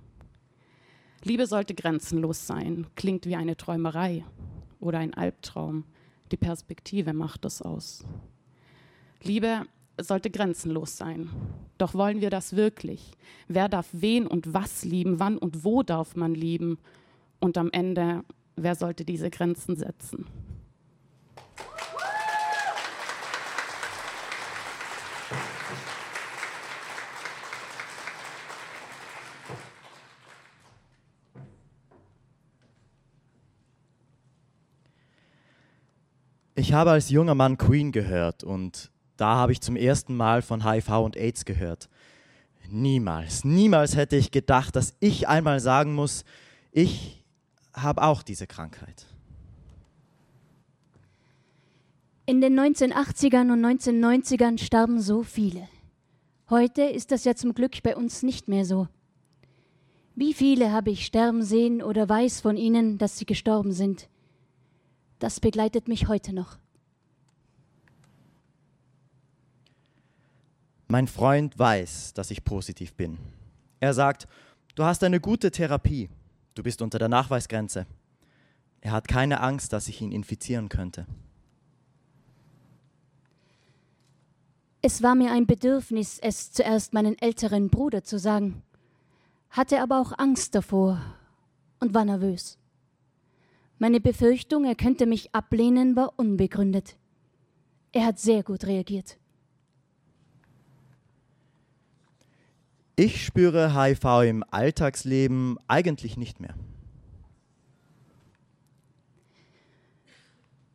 [1.23, 4.25] Liebe sollte grenzenlos sein, klingt wie eine Träumerei
[4.81, 5.85] oder ein Albtraum.
[6.33, 8.03] Die Perspektive macht es aus.
[9.23, 9.65] Liebe
[10.03, 11.29] sollte grenzenlos sein.
[11.77, 13.11] Doch wollen wir das wirklich?
[13.47, 15.19] Wer darf wen und was lieben?
[15.19, 16.77] Wann und wo darf man lieben?
[17.39, 18.23] Und am Ende,
[18.55, 20.25] wer sollte diese Grenzen setzen?
[36.53, 38.90] Ich habe als junger Mann Queen gehört und
[39.21, 41.89] da habe ich zum ersten Mal von HIV und AIDS gehört.
[42.69, 46.25] Niemals, niemals hätte ich gedacht, dass ich einmal sagen muss,
[46.71, 47.23] ich
[47.73, 49.05] habe auch diese Krankheit.
[52.25, 55.67] In den 1980ern und 1990ern starben so viele.
[56.49, 58.87] Heute ist das ja zum Glück bei uns nicht mehr so.
[60.15, 64.09] Wie viele habe ich sterben sehen oder weiß von ihnen, dass sie gestorben sind?
[65.19, 66.57] Das begleitet mich heute noch.
[70.91, 73.17] Mein Freund weiß, dass ich positiv bin.
[73.79, 74.27] Er sagt,
[74.75, 76.09] du hast eine gute Therapie,
[76.53, 77.85] du bist unter der Nachweisgrenze.
[78.81, 81.05] Er hat keine Angst, dass ich ihn infizieren könnte.
[84.81, 88.61] Es war mir ein Bedürfnis, es zuerst meinen älteren Bruder zu sagen,
[89.49, 91.01] hatte aber auch Angst davor
[91.79, 92.57] und war nervös.
[93.79, 96.97] Meine Befürchtung, er könnte mich ablehnen, war unbegründet.
[97.93, 99.20] Er hat sehr gut reagiert.
[103.03, 106.53] Ich spüre HIV im Alltagsleben eigentlich nicht mehr.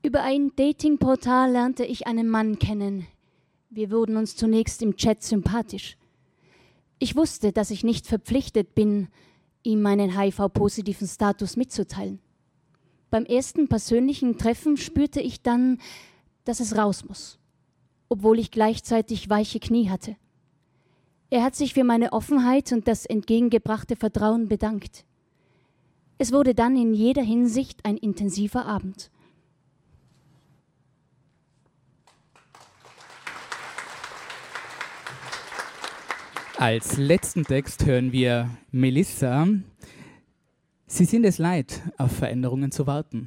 [0.02, 3.06] Über ein Datingportal lernte ich einen Mann kennen.
[3.70, 5.96] Wir wurden uns zunächst im Chat sympathisch.
[6.98, 9.06] Ich wusste, dass ich nicht verpflichtet bin,
[9.62, 12.18] ihm meinen HIV-positiven Status mitzuteilen.
[13.08, 15.78] Beim ersten persönlichen Treffen spürte ich dann,
[16.42, 17.38] dass es raus muss,
[18.08, 20.16] obwohl ich gleichzeitig weiche Knie hatte.
[21.28, 25.04] Er hat sich für meine Offenheit und das entgegengebrachte Vertrauen bedankt.
[26.18, 29.10] Es wurde dann in jeder Hinsicht ein intensiver Abend.
[36.58, 39.46] Als letzten Text hören wir Melissa,
[40.86, 43.26] Sie sind es leid, auf Veränderungen zu warten.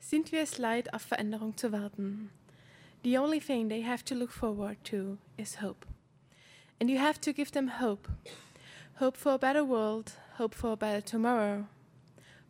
[0.00, 2.30] Sind wir es leid, auf Veränderung zu warten?
[3.02, 5.84] The only thing they have to look forward to is hope.
[6.80, 8.08] And you have to give them hope.
[8.96, 11.66] Hope for a better world, hope for a better tomorrow.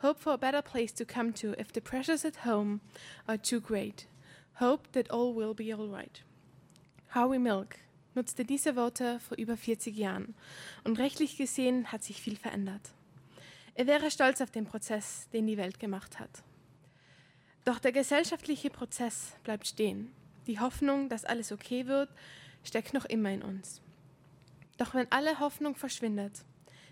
[0.01, 2.81] Hope for a better place to come to if the pressures at home
[3.27, 4.07] are too great.
[4.55, 6.23] Hope that all will be all right.
[7.15, 7.77] Howie Milk,
[8.15, 10.35] nutzte diese Worte vor über 40 Jahren
[10.85, 12.93] und rechtlich gesehen hat sich viel verändert.
[13.75, 16.43] Er wäre stolz auf den Prozess, den die Welt gemacht hat.
[17.65, 20.13] Doch der gesellschaftliche Prozess bleibt stehen.
[20.47, 22.11] Die Hoffnung, dass alles okay wird,
[22.65, 23.81] steckt noch immer in uns.
[24.77, 26.45] Doch wenn alle Hoffnung verschwindet,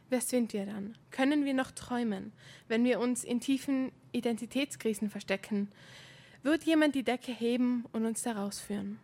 [0.08, 0.96] wer sind wir dann?
[1.10, 2.32] Können wir noch träumen,
[2.68, 5.70] wenn wir uns in tiefen Identitätskrisen verstecken?
[6.42, 8.98] Wird jemand die Decke heben und uns daraus führen?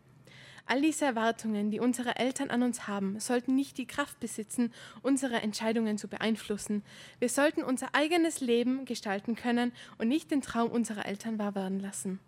[0.69, 5.37] All diese Erwartungen, die unsere Eltern an uns haben, sollten nicht die Kraft besitzen, unsere
[5.37, 6.83] Entscheidungen zu beeinflussen.
[7.21, 11.79] Wir sollten unser eigenes Leben gestalten können und nicht den Traum unserer Eltern wahr werden
[11.79, 12.19] lassen.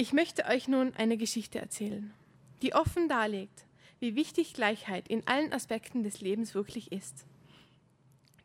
[0.00, 2.14] Ich möchte euch nun eine Geschichte erzählen,
[2.62, 3.66] die offen darlegt,
[3.98, 7.26] wie wichtig Gleichheit in allen Aspekten des Lebens wirklich ist.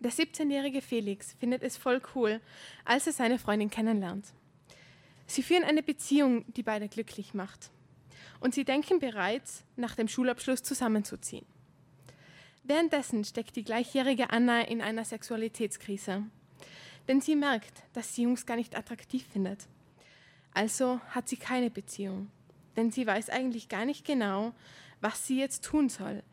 [0.02, 2.42] Der 17-jährige Felix findet es voll cool,
[2.84, 4.34] als er seine Freundin kennenlernt.
[5.28, 7.72] Sie führen eine Beziehung, die beide glücklich macht
[8.42, 11.46] und sie denken bereits, nach dem Schulabschluss zusammenzuziehen.
[12.66, 16.22] Währenddessen steckt die gleichjährige Anna in einer Sexualitätskrise,
[17.08, 19.70] denn sie merkt, dass sie Jungs gar nicht attraktiv findet.
[20.56, 22.32] Also hat sie keine Beziehung,
[22.78, 24.54] denn sie weiß eigentlich gar nicht genau,
[25.02, 26.24] was sie jetzt tun soll.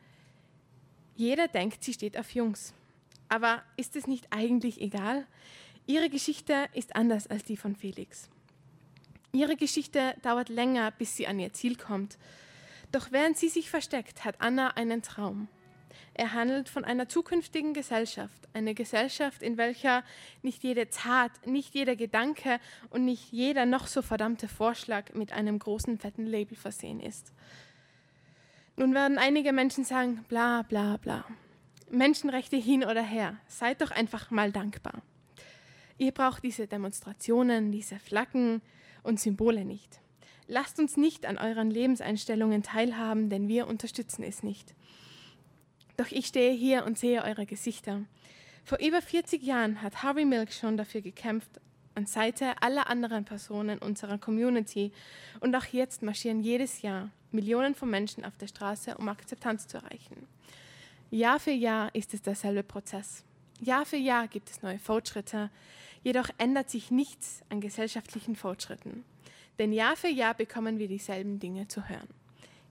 [1.16, 2.72] Jeder denkt, sie steht auf Jungs.
[3.28, 5.26] Aber ist es nicht eigentlich egal?
[5.86, 8.30] Ihre Geschichte ist anders als die von Felix.
[9.32, 12.16] Ihre Geschichte dauert länger, bis sie an ihr Ziel kommt.
[12.92, 15.48] Doch während sie sich versteckt, hat Anna einen Traum.
[16.14, 20.04] Er handelt von einer zukünftigen Gesellschaft, eine Gesellschaft, in welcher
[20.42, 25.58] nicht jede Tat, nicht jeder Gedanke und nicht jeder noch so verdammte Vorschlag mit einem
[25.58, 27.32] großen fetten Label versehen ist.
[28.76, 31.24] Nun werden einige Menschen sagen, bla bla bla.
[31.90, 35.02] Menschenrechte hin oder her, seid doch einfach mal dankbar.
[35.98, 38.62] Ihr braucht diese Demonstrationen, diese Flaggen,
[39.02, 40.00] und Symbole nicht.
[40.46, 44.74] Lasst uns nicht an euren Lebenseinstellungen teilhaben, denn wir unterstützen es nicht.
[46.02, 48.00] Doch ich stehe hier und sehe eure Gesichter.
[48.64, 51.60] Vor über 40 Jahren hat Harvey Milk schon dafür gekämpft,
[51.94, 54.90] an Seite aller anderen Personen unserer Community.
[55.38, 59.76] Und auch jetzt marschieren jedes Jahr Millionen von Menschen auf der Straße, um Akzeptanz zu
[59.76, 60.26] erreichen.
[61.12, 63.22] Jahr für Jahr ist es derselbe Prozess.
[63.60, 65.50] Jahr für Jahr gibt es neue Fortschritte,
[66.02, 69.04] jedoch ändert sich nichts an gesellschaftlichen Fortschritten.
[69.60, 72.08] Denn Jahr für Jahr bekommen wir dieselben Dinge zu hören.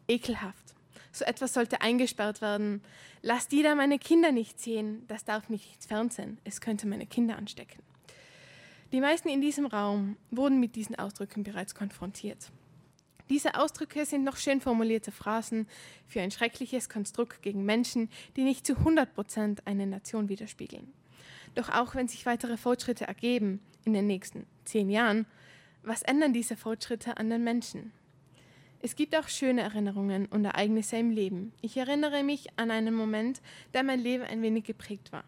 [0.10, 0.76] Ekelhaft.
[1.12, 2.82] So etwas sollte eingesperrt werden.
[3.22, 5.04] Lass die da meine Kinder nicht sehen.
[5.08, 6.38] Das darf nicht ins Fernsehen.
[6.44, 7.82] Es könnte meine Kinder anstecken.
[8.92, 12.52] Die meisten in diesem Raum wurden mit diesen Ausdrücken bereits konfrontiert.
[13.30, 15.66] Diese Ausdrücke sind noch schön formulierte Phrasen
[16.06, 20.92] für ein schreckliches Konstrukt gegen Menschen, die nicht zu 100 Prozent eine Nation widerspiegeln.
[21.56, 25.26] Doch auch wenn sich weitere Fortschritte ergeben in den nächsten zehn Jahren,
[25.84, 27.94] was ändern diese Fortschritte an den Menschen?
[28.84, 31.54] Es gibt auch schöne Erinnerungen und Ereignisse im Leben.
[31.62, 33.40] Ich erinnere mich an einen Moment,
[33.76, 35.24] der mein Leben ein wenig geprägt war.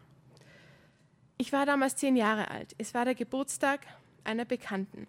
[1.38, 2.74] Ich war damals zehn Jahre alt.
[2.78, 3.86] Es war der Geburtstag
[4.24, 5.06] einer Bekannten.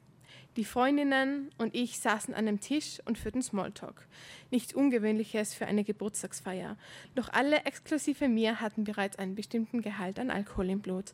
[0.57, 4.07] Die Freundinnen und ich saßen an einem Tisch und führten Smalltalk.
[4.51, 6.77] Nichts Ungewöhnliches für eine Geburtstagsfeier.
[7.15, 11.13] Doch alle exklusive mir hatten bereits einen bestimmten Gehalt an Alkohol im Blut.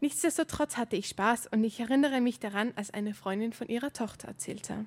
[0.00, 4.28] Nichtsdestotrotz hatte ich Spaß und ich erinnere mich daran, als eine Freundin von ihrer Tochter
[4.28, 4.86] erzählte.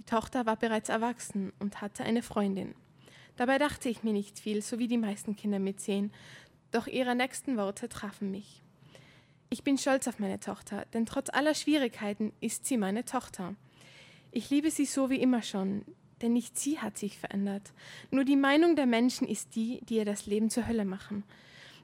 [0.00, 2.74] Die Tochter war bereits erwachsen und hatte eine Freundin.
[3.36, 6.10] Dabei dachte ich mir nicht viel, so wie die meisten Kinder mitsehen,
[6.70, 8.62] doch ihre nächsten Worte trafen mich.
[9.50, 13.54] Ich bin stolz auf meine Tochter, denn trotz aller Schwierigkeiten ist sie meine Tochter.
[14.32, 15.84] Ich liebe sie so wie immer schon,
[16.22, 17.74] denn nicht sie hat sich verändert.
[18.10, 21.24] Nur die Meinung der Menschen ist die, die ihr das Leben zur Hölle machen.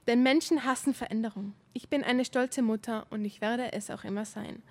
[0.07, 1.53] Denn Menschen hassen Veränderung.
[1.73, 4.63] Ich bin eine stolze Mutter und ich werde es auch immer sein.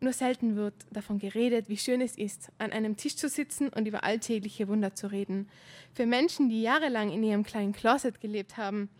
[0.00, 3.88] Nur selten wird davon geredet, wie schön es ist, an einem Tisch zu sitzen und
[3.88, 5.48] über alltägliche Wunder zu reden.
[5.92, 8.90] Für Menschen, die jahrelang in ihrem kleinen Closet gelebt haben,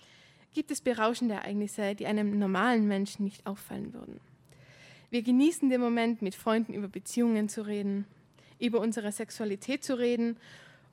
[0.54, 4.20] gibt es berauschende Ereignisse, die einem normalen Menschen nicht auffallen würden.
[5.10, 8.06] Wir genießen den Moment, mit Freunden über Beziehungen zu reden,
[8.58, 10.38] über unsere Sexualität zu reden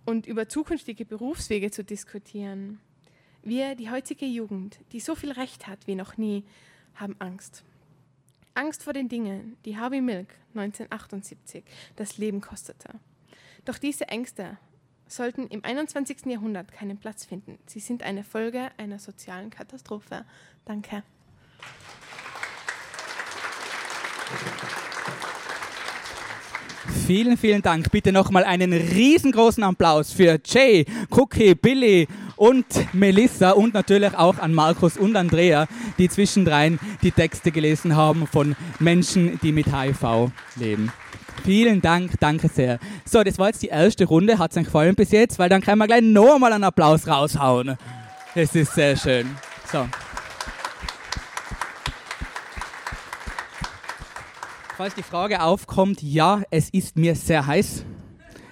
[0.06, 2.80] und über zukünftige Berufswege zu diskutieren.
[3.44, 6.44] Wir, die heutige Jugend, die so viel Recht hat wie noch nie,
[6.96, 7.64] haben Angst.
[8.54, 11.64] Angst vor den Dingen, die Harvey Milk 1978
[11.96, 12.90] das Leben kostete.
[13.66, 14.58] Doch diese Ängste
[15.08, 16.26] sollten im 21.
[16.26, 17.60] Jahrhundert keinen Platz finden.
[17.68, 20.26] Sie sind eine Folge einer sozialen Katastrophe.
[20.66, 21.04] Danke.
[27.06, 27.92] Vielen, vielen Dank.
[27.92, 32.08] Bitte nochmal einen riesengroßen Applaus für Jay, Cookie, Billy
[32.41, 35.67] und Melissa und natürlich auch an Markus und Andrea,
[35.99, 40.91] die zwischendrin die Texte gelesen haben von Menschen, die mit HIV leben.
[41.43, 42.80] Vielen Dank, danke sehr.
[43.06, 44.39] So, das war jetzt die erste Runde.
[44.39, 45.38] Hat es euch gefallen bis jetzt?
[45.38, 47.77] Weil dann können wir gleich nochmal einen Applaus raushauen.
[48.34, 49.30] Das ist sehr schön.
[49.71, 49.88] So.
[54.77, 57.86] Falls die Frage aufkommt, ja, es ist mir sehr heiß.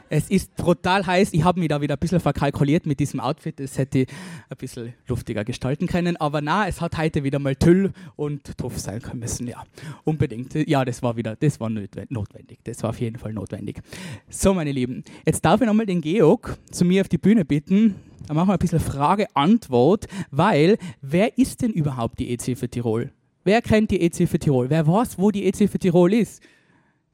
[0.09, 1.33] Es ist brutal heiß.
[1.33, 3.59] Ich habe mich da wieder ein bisschen verkalkuliert mit diesem Outfit.
[3.59, 4.07] Das hätte ich
[4.49, 6.17] ein bisschen luftiger gestalten können.
[6.17, 9.47] Aber na, es hat heute wieder mal Tüll und Tuff sein können müssen.
[9.47, 9.63] Ja,
[10.03, 10.55] unbedingt.
[10.67, 12.59] Ja, das war wieder, das war notwendig.
[12.63, 13.81] Das war auf jeden Fall notwendig.
[14.29, 17.95] So, meine Lieben, jetzt darf ich nochmal den Georg zu mir auf die Bühne bitten.
[18.27, 23.11] Dann machen wir ein bisschen Frage-Antwort, weil wer ist denn überhaupt die EC für Tirol?
[23.43, 24.69] Wer kennt die EC für Tirol?
[24.69, 26.41] Wer weiß, wo die EC für Tirol ist?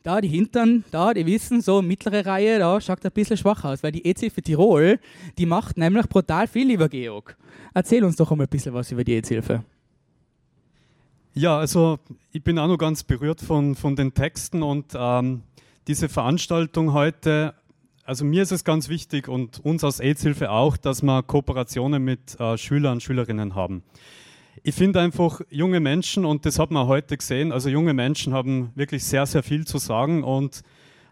[0.05, 3.81] Da die Hintern, da, die wissen, so mittlere Reihe, da schaut ein bisschen schwach aus,
[3.81, 4.99] weil die EC für Tirol,
[5.39, 7.35] die macht nämlich brutal viel, lieber Georg.
[7.73, 9.63] Erzähl uns doch einmal ein bisschen was über die EZ-Hilfe.
[11.33, 11.97] Ja, also
[12.31, 15.41] ich bin auch noch ganz berührt von, von den Texten und ähm,
[15.87, 17.55] diese Veranstaltung heute,
[18.05, 22.39] also mir ist es ganz wichtig und uns als AIDS-Hilfe auch, dass wir Kooperationen mit
[22.39, 23.83] äh, Schülern und Schülerinnen haben
[24.63, 28.71] ich finde einfach junge Menschen, und das hat man heute gesehen, also junge Menschen haben
[28.75, 30.61] wirklich sehr, sehr viel zu sagen und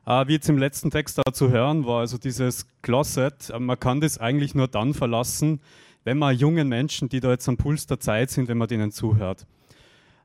[0.06, 3.80] äh, wie jetzt im letzten Text da zu hören war, also dieses Closet, äh, man
[3.80, 5.62] kann das eigentlich nur dann verlassen,
[6.04, 8.92] wenn man jungen Menschen, die da jetzt am Puls der Zeit sind, wenn man denen
[8.92, 9.46] zuhört.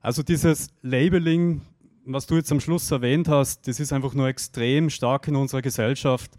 [0.01, 1.61] Also dieses Labeling,
[2.05, 5.63] was du jetzt am Schluss erwähnt hast, das ist einfach nur extrem stark in unserer
[5.63, 6.33] Gesellschaft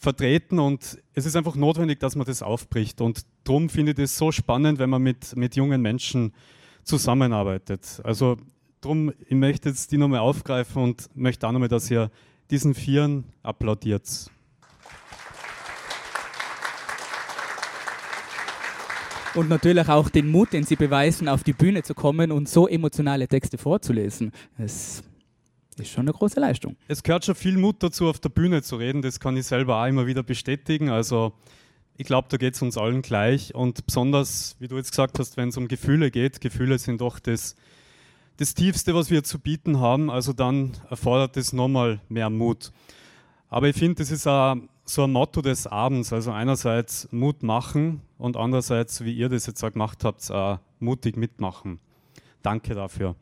[0.00, 3.00] vertreten und es ist einfach notwendig, dass man das aufbricht.
[3.02, 6.32] Und darum finde ich das so spannend, wenn man mit, mit jungen Menschen
[6.84, 8.00] zusammenarbeitet.
[8.02, 8.38] Also
[8.80, 12.10] darum, ich möchte jetzt die nochmal aufgreifen und möchte auch nochmal, dass ihr
[12.50, 14.30] diesen Vieren applaudiert.
[19.34, 22.66] Und natürlich auch den Mut, den sie beweisen, auf die Bühne zu kommen und so
[22.66, 24.32] emotionale Texte vorzulesen.
[24.58, 25.04] Das
[25.80, 26.76] ist schon eine große Leistung.
[26.88, 29.02] Es gehört schon viel Mut dazu, auf der Bühne zu reden.
[29.02, 30.90] Das kann ich selber auch immer wieder bestätigen.
[30.90, 31.32] Also
[31.96, 33.54] ich glaube, da geht es uns allen gleich.
[33.54, 37.18] Und besonders, wie du jetzt gesagt hast, wenn es um Gefühle geht, Gefühle sind doch
[37.18, 37.56] das,
[38.38, 40.10] das Tiefste, was wir zu bieten haben.
[40.10, 42.72] Also dann erfordert es nochmal mehr Mut.
[43.48, 46.12] Aber ich finde, das ist auch so ein Motto des Abends.
[46.12, 51.16] Also einerseits Mut machen und andererseits, wie ihr das jetzt auch gemacht habt, auch mutig
[51.16, 51.80] mitmachen.
[52.42, 53.14] Danke dafür.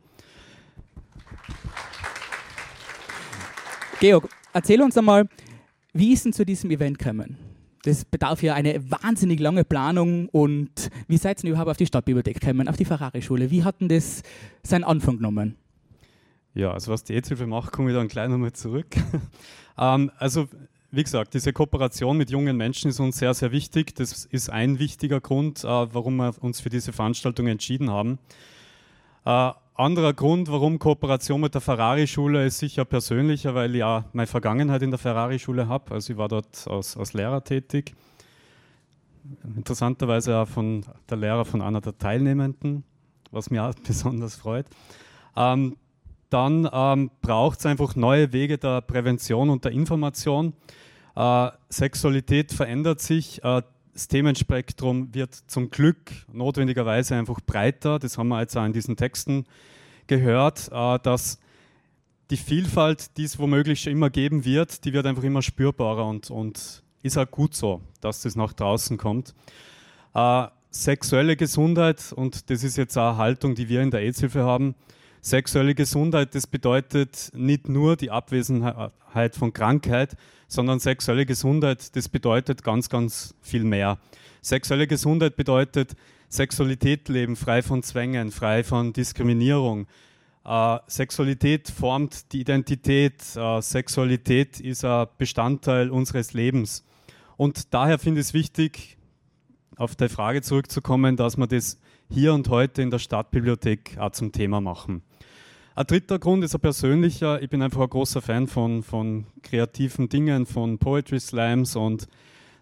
[3.99, 5.27] Georg, erzähl uns einmal,
[5.91, 7.37] wie ist denn zu diesem Event gekommen?
[7.83, 12.39] Das bedarf ja eine wahnsinnig lange Planung und wie seid ihr überhaupt auf die Stadtbibliothek
[12.39, 13.51] gekommen, auf die Ferrari-Schule?
[13.51, 14.23] Wie hat denn das
[14.63, 15.55] seinen Anfang genommen?
[16.53, 18.87] Ja, also was die EZ-Hilfe macht, komme ich dann gleich nochmal zurück.
[19.77, 20.47] ähm, also
[20.91, 23.95] wie gesagt, diese Kooperation mit jungen Menschen ist uns sehr, sehr wichtig.
[23.95, 28.17] Das ist ein wichtiger Grund, äh, warum wir uns für diese Veranstaltung entschieden haben.
[29.25, 34.27] Äh, anderer Grund, warum Kooperation mit der Ferrari-Schule ist sicher persönlicher, weil ich ja meine
[34.27, 35.93] Vergangenheit in der Ferrari-Schule habe.
[35.93, 37.95] Also ich war dort als, als Lehrer tätig.
[39.55, 42.83] Interessanterweise auch von der Lehrer von einer der Teilnehmenden,
[43.31, 44.65] was mich auch besonders freut.
[45.35, 45.77] Ähm,
[46.29, 50.53] dann ähm, braucht es einfach neue Wege der Prävention und der Information.
[51.15, 53.43] Äh, Sexualität verändert sich.
[53.43, 53.61] Äh,
[53.99, 57.99] das Themenspektrum wird zum Glück notwendigerweise einfach breiter.
[57.99, 59.45] Das haben wir jetzt auch in diesen Texten
[60.07, 61.37] gehört, äh, dass
[62.29, 66.31] die Vielfalt, die es womöglich schon immer geben wird, die wird einfach immer spürbarer und,
[66.31, 69.35] und ist auch gut so, dass das nach draußen kommt.
[70.13, 74.45] Äh, sexuelle Gesundheit, und das ist jetzt auch eine Haltung, die wir in der AIDS-Hilfe
[74.45, 74.75] haben,
[75.21, 80.15] sexuelle Gesundheit, das bedeutet nicht nur die Abwesenheit von Krankheit,
[80.47, 83.97] sondern sexuelle Gesundheit, das bedeutet ganz, ganz viel mehr.
[84.41, 85.95] Sexuelle Gesundheit bedeutet
[86.29, 89.87] Sexualität leben, frei von Zwängen, frei von Diskriminierung.
[90.45, 93.21] Äh, Sexualität formt die Identität.
[93.35, 96.85] Äh, Sexualität ist ein Bestandteil unseres Lebens.
[97.35, 98.97] Und daher finde ich es wichtig,
[99.75, 101.79] auf die Frage zurückzukommen, dass wir das
[102.09, 105.03] hier und heute in der Stadtbibliothek auch zum Thema machen.
[105.79, 107.41] Ein dritter Grund ist ein persönlicher.
[107.41, 112.09] Ich bin einfach ein großer Fan von, von kreativen Dingen, von Poetry Slams und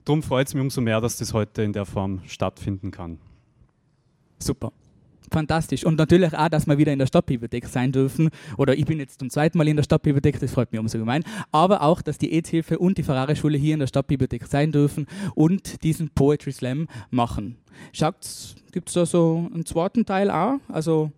[0.06, 3.18] darum freut es mich umso mehr, dass das heute in der Form stattfinden kann.
[4.38, 4.72] Super.
[5.32, 5.84] Fantastisch.
[5.84, 8.30] Und natürlich auch, dass wir wieder in der Stadtbibliothek sein dürfen.
[8.56, 11.24] Oder ich bin jetzt zum zweiten Mal in der Stadtbibliothek, das freut mich umso gemein.
[11.52, 15.82] Aber auch, dass die EZ-Hilfe und die Ferrari-Schule hier in der Stadtbibliothek sein dürfen und
[15.82, 17.58] diesen Poetry Slam machen.
[17.94, 18.18] Schaut,
[18.72, 20.60] gibt es da so einen zweiten Teil auch?
[20.68, 21.12] Also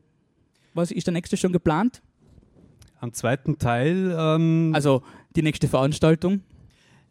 [0.74, 2.02] was ist der nächste schon geplant?
[3.00, 4.16] Am zweiten Teil.
[4.18, 5.04] Ähm also
[5.36, 6.42] die nächste Veranstaltung?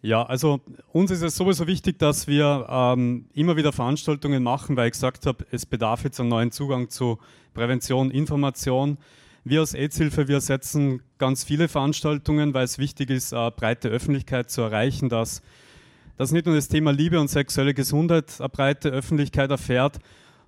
[0.01, 0.61] Ja, also
[0.93, 5.27] uns ist es sowieso wichtig, dass wir ähm, immer wieder Veranstaltungen machen, weil ich gesagt
[5.27, 7.19] habe, es bedarf jetzt einen neuen Zugang zu
[7.53, 8.99] Prävention, Information.
[9.43, 14.51] Wir als AIDS-Hilfe, wir setzen ganz viele Veranstaltungen, weil es wichtig ist, eine breite Öffentlichkeit
[14.51, 15.43] zu erreichen, dass,
[16.17, 19.99] dass nicht nur das Thema Liebe und sexuelle Gesundheit eine breite Öffentlichkeit erfährt,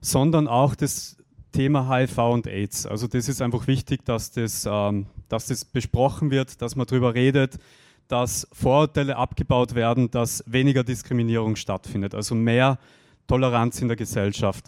[0.00, 1.16] sondern auch das
[1.52, 2.86] Thema HIV und AIDS.
[2.86, 7.14] Also das ist einfach wichtig, dass das, ähm, dass das besprochen wird, dass man darüber
[7.14, 7.58] redet,
[8.08, 12.78] dass Vorurteile abgebaut werden, dass weniger Diskriminierung stattfindet, also mehr
[13.26, 14.66] Toleranz in der Gesellschaft.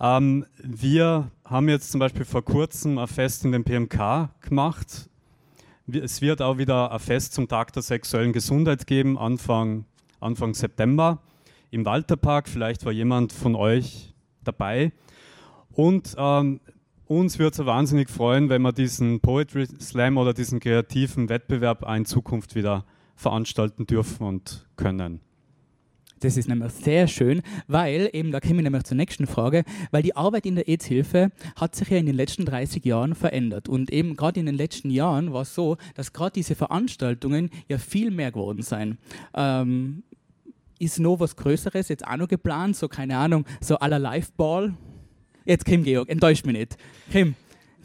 [0.00, 5.10] Ähm, wir haben jetzt zum Beispiel vor kurzem ein Fest in den PMK gemacht.
[5.86, 9.84] Es wird auch wieder ein Fest zum Tag der sexuellen Gesundheit geben, Anfang,
[10.20, 11.18] Anfang September
[11.70, 12.48] im Walterpark.
[12.48, 14.14] Vielleicht war jemand von euch
[14.44, 14.92] dabei.
[15.78, 16.58] Und ähm,
[17.06, 22.04] uns würde es wahnsinnig freuen, wenn wir diesen Poetry Slam oder diesen kreativen Wettbewerb in
[22.04, 25.20] Zukunft wieder veranstalten dürfen und können.
[26.18, 29.62] Das ist nämlich sehr schön, weil, eben da kommen wir nämlich zur nächsten Frage,
[29.92, 33.68] weil die Arbeit in der AIDS-Hilfe hat sich ja in den letzten 30 Jahren verändert.
[33.68, 37.78] Und eben gerade in den letzten Jahren war es so, dass gerade diese Veranstaltungen ja
[37.78, 38.98] viel mehr geworden sind.
[39.32, 40.02] Ähm,
[40.80, 42.74] ist noch was Größeres jetzt auch noch geplant?
[42.74, 44.74] So, keine Ahnung, so aller Live-Ball,
[45.48, 46.76] Jetzt Kim Georg, enttäuscht mich nicht.
[47.10, 47.34] Kim,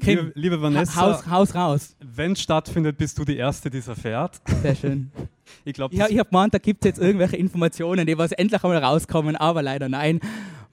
[0.02, 1.96] Kim liebe, liebe Vanessa, Haus, Haus raus.
[2.02, 4.42] Wenn es stattfindet, bist du die Erste, die es erfährt.
[4.62, 5.12] Sehr schön.
[5.64, 8.62] ich glaube, ja, ich habe gemeint, da gibt es jetzt irgendwelche Informationen, die was endlich
[8.62, 10.20] einmal rauskommen, aber leider nein.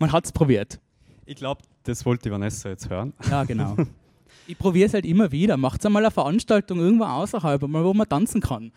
[0.01, 0.81] Man hat es probiert.
[1.27, 3.13] Ich glaube, das wollte die Vanessa jetzt hören.
[3.31, 3.77] Ja, genau.
[4.49, 5.57] ich probiere es halt immer wieder.
[5.57, 8.73] Macht einmal eine Veranstaltung irgendwo außerhalb, mal, wo man tanzen kann.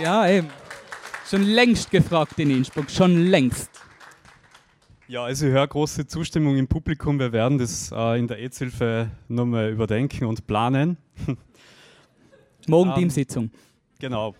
[0.00, 0.46] Ja, eben.
[1.28, 3.70] Schon längst gefragt in Innsbruck, schon längst.
[5.08, 7.20] Ja, also ich höre große Zustimmung im Publikum.
[7.20, 10.96] Wir werden das äh, in der AIDS-Hilfe nochmal überdenken und planen.
[12.66, 13.50] Morgen ähm, Teamsitzung.
[14.00, 14.34] Genau,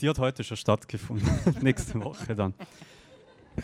[0.00, 1.28] die hat heute schon stattgefunden.
[1.60, 2.54] Nächste Woche dann.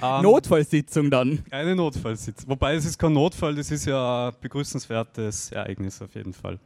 [0.03, 1.45] Ähm, Notfallsitzung dann.
[1.53, 2.51] Eine Notfallsitzung.
[2.51, 6.59] Wobei es ist kein Notfall, das ist ja ein begrüßenswertes Ereignis auf jeden Fall.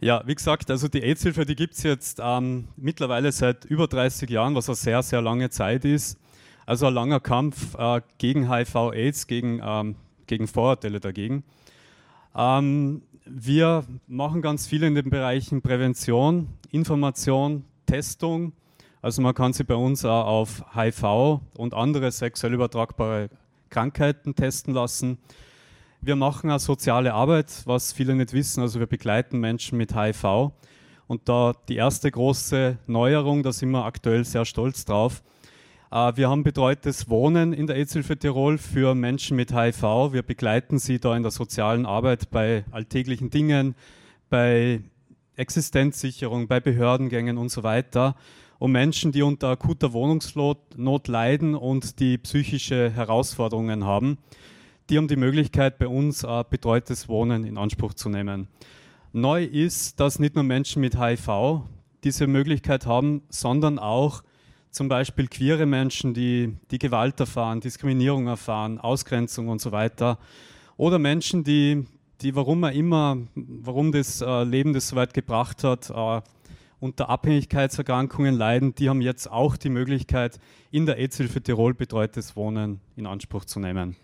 [0.00, 4.30] Ja, wie gesagt, also die AIDS-Hilfe, die gibt es jetzt ähm, mittlerweile seit über 30
[4.30, 6.18] Jahren, was eine sehr, sehr lange Zeit ist.
[6.66, 9.96] Also ein langer Kampf äh, gegen HIV-AIDS, gegen, ähm,
[10.26, 11.44] gegen Vorurteile dagegen.
[12.36, 18.52] Ähm, wir machen ganz viel in den Bereichen Prävention, Information, Testung.
[19.00, 23.28] Also man kann sich bei uns auch auf HIV und andere sexuell übertragbare
[23.70, 25.18] Krankheiten testen lassen.
[26.00, 28.60] Wir machen auch soziale Arbeit, was viele nicht wissen.
[28.60, 30.52] Also wir begleiten Menschen mit HIV.
[31.06, 35.22] Und da die erste große Neuerung, da sind wir aktuell sehr stolz drauf.
[35.92, 39.82] Äh, wir haben betreutes Wohnen in der AIDS-Hilfe Tirol für Menschen mit HIV.
[40.12, 43.76] Wir begleiten sie da in der sozialen Arbeit bei alltäglichen Dingen,
[44.28, 44.80] bei
[45.36, 48.16] Existenzsicherung, bei Behördengängen und so weiter.
[48.58, 54.18] Um Menschen, die unter akuter Wohnungsnot leiden und die psychische Herausforderungen haben
[54.92, 58.48] die haben die Möglichkeit, bei uns äh, betreutes Wohnen in Anspruch zu nehmen.
[59.12, 61.62] Neu ist, dass nicht nur Menschen mit HIV
[62.04, 64.22] diese Möglichkeit haben, sondern auch
[64.72, 70.18] zum Beispiel queere Menschen, die, die Gewalt erfahren, Diskriminierung erfahren, Ausgrenzung und so weiter.
[70.78, 71.84] Oder Menschen, die,
[72.22, 76.22] die warum er immer, warum das äh, Leben das so weit gebracht hat, äh,
[76.80, 80.40] unter Abhängigkeitserkrankungen leiden, die haben jetzt auch die Möglichkeit,
[80.72, 83.94] in der AIDS-Hilfe Tirol betreutes Wohnen in Anspruch zu nehmen.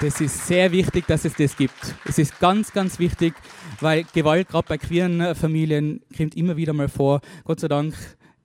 [0.00, 1.94] Das ist sehr wichtig, dass es das gibt.
[2.04, 3.34] Es ist ganz, ganz wichtig,
[3.80, 7.20] weil Gewalt gerade bei queeren äh, Familien kommt immer wieder mal vor.
[7.44, 7.94] Gott sei Dank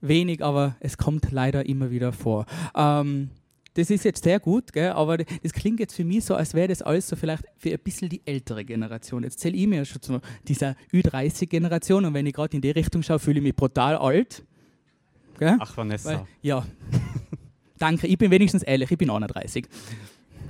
[0.00, 2.46] wenig, aber es kommt leider immer wieder vor.
[2.74, 3.30] Ähm,
[3.74, 4.90] das ist jetzt sehr gut, gell?
[4.90, 7.78] aber das klingt jetzt für mich so, als wäre das alles so vielleicht für ein
[7.78, 9.22] bisschen die ältere Generation.
[9.22, 13.02] Jetzt zähle ich mir schon zu dieser Ü30-Generation und wenn ich gerade in die Richtung
[13.02, 14.42] schaue, fühle ich mich brutal alt.
[15.38, 15.56] Gell?
[15.60, 16.10] Ach, Vanessa.
[16.10, 16.66] Weil, ja.
[17.78, 19.66] Danke, ich bin wenigstens ehrlich, ich bin 31.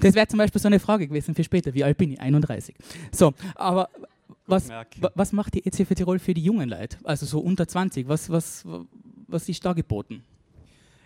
[0.01, 1.75] Das wäre zum Beispiel so eine Frage gewesen für später.
[1.75, 2.21] Wie alt bin ich?
[2.21, 2.75] 31.
[3.13, 3.91] So, aber
[4.47, 4.71] was,
[5.15, 6.97] was macht die EC für Tirol für die jungen Leute?
[7.05, 8.09] Also so unter 20.
[8.09, 8.65] Was, was,
[9.29, 10.23] was ist da geboten?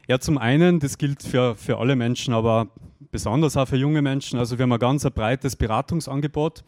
[0.08, 2.68] Ja, zum einen, das gilt für, für alle Menschen, aber
[3.10, 4.38] besonders auch für junge Menschen.
[4.38, 6.64] Also wir haben ein ganz ein breites Beratungsangebot.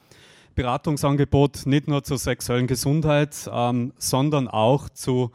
[0.55, 5.33] Beratungsangebot nicht nur zur sexuellen Gesundheit, ähm, sondern auch zu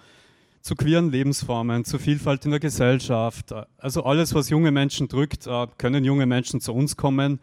[0.62, 3.54] zu queeren Lebensformen, zu Vielfalt in der Gesellschaft.
[3.78, 7.40] Also alles, was junge Menschen drückt, äh, können junge Menschen zu uns kommen.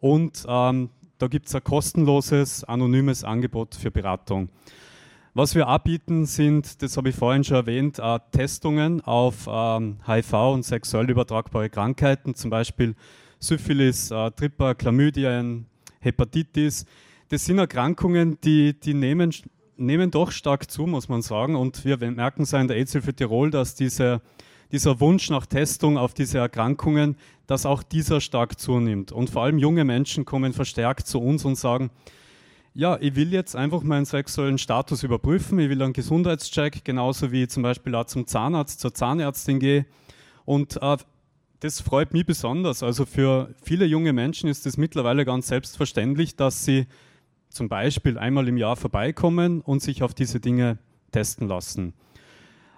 [0.00, 4.50] Und ähm, da gibt es ein kostenloses, anonymes Angebot für Beratung.
[5.38, 10.32] Was wir anbieten, sind, das habe ich vorhin schon erwähnt, äh, Testungen auf ähm, HIV
[10.32, 12.96] und sexuell übertragbare Krankheiten, zum Beispiel
[13.38, 15.66] Syphilis, äh, Tripper, Chlamydien,
[16.00, 16.86] Hepatitis.
[17.28, 19.32] Das sind Erkrankungen, die, die nehmen
[19.76, 21.54] nehmen doch stark zu, muss man sagen.
[21.54, 24.20] Und wir merken es in der AIDS-Hilfe Tirol, dass diese,
[24.72, 27.16] dieser Wunsch nach Testung auf diese Erkrankungen,
[27.46, 29.12] dass auch dieser stark zunimmt.
[29.12, 31.90] Und vor allem junge Menschen kommen verstärkt zu uns und sagen,
[32.78, 37.48] ja, ich will jetzt einfach meinen sexuellen Status überprüfen, ich will einen Gesundheitscheck, genauso wie
[37.48, 39.84] zum Beispiel auch zum Zahnarzt, zur Zahnärztin gehe.
[40.44, 40.96] Und äh,
[41.58, 42.84] das freut mich besonders.
[42.84, 46.86] Also für viele junge Menschen ist es mittlerweile ganz selbstverständlich, dass sie
[47.48, 50.78] zum Beispiel einmal im Jahr vorbeikommen und sich auf diese Dinge
[51.10, 51.94] testen lassen.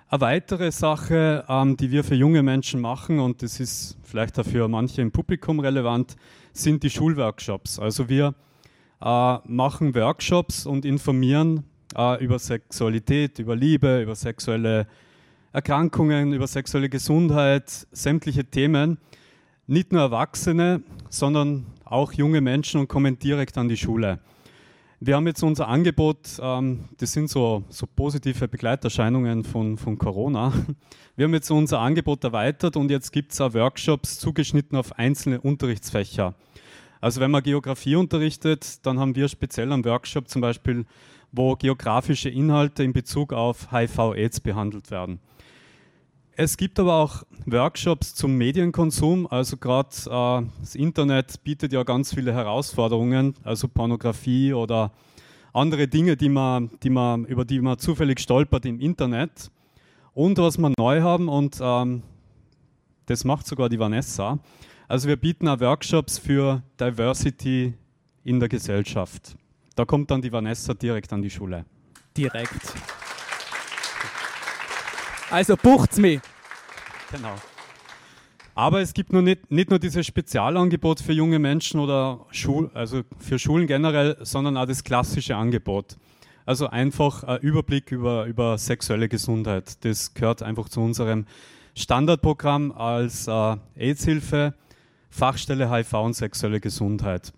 [0.08, 4.46] Eine weitere Sache, ähm, die wir für junge Menschen machen, und das ist vielleicht auch
[4.46, 6.16] für manche im Publikum relevant,
[6.54, 7.78] sind die Schulworkshops.
[7.78, 8.34] Also wir
[9.00, 11.64] äh, machen Workshops und informieren
[11.96, 14.86] äh, über Sexualität, über Liebe, über sexuelle
[15.52, 18.98] Erkrankungen, über sexuelle Gesundheit, sämtliche Themen.
[19.66, 24.20] Nicht nur Erwachsene, sondern auch junge Menschen und kommen direkt an die Schule.
[25.02, 30.52] Wir haben jetzt unser Angebot, ähm, das sind so, so positive Begleiterscheinungen von, von Corona.
[31.16, 35.40] Wir haben jetzt unser Angebot erweitert und jetzt gibt es auch Workshops zugeschnitten auf einzelne
[35.40, 36.34] Unterrichtsfächer.
[37.00, 40.84] Also wenn man Geografie unterrichtet, dann haben wir speziell einen Workshop zum Beispiel,
[41.32, 45.20] wo geografische Inhalte in Bezug auf HIV-Aids behandelt werden.
[46.36, 49.26] Es gibt aber auch Workshops zum Medienkonsum.
[49.26, 54.92] Also gerade äh, das Internet bietet ja ganz viele Herausforderungen, also Pornografie oder
[55.52, 59.50] andere Dinge, die man, die man, über die man zufällig stolpert im Internet.
[60.14, 62.02] Und was wir neu haben, und ähm,
[63.06, 64.38] das macht sogar die Vanessa,
[64.90, 67.74] also wir bieten auch Workshops für Diversity
[68.24, 69.36] in der Gesellschaft.
[69.76, 71.64] Da kommt dann die Vanessa direkt an die Schule.
[72.16, 72.74] Direkt.
[75.30, 76.20] Also bucht's mich.
[77.12, 77.36] Genau.
[78.56, 83.02] Aber es gibt nur nicht, nicht nur dieses Spezialangebot für junge Menschen oder Schul, also
[83.20, 85.98] für Schulen generell, sondern auch das klassische Angebot.
[86.46, 89.84] Also einfach ein Überblick über, über sexuelle Gesundheit.
[89.84, 91.26] Das gehört einfach zu unserem
[91.76, 94.54] Standardprogramm als äh, AIDS-Hilfe,
[95.10, 97.32] Fachstelle HIV und sexuelle Gesundheit.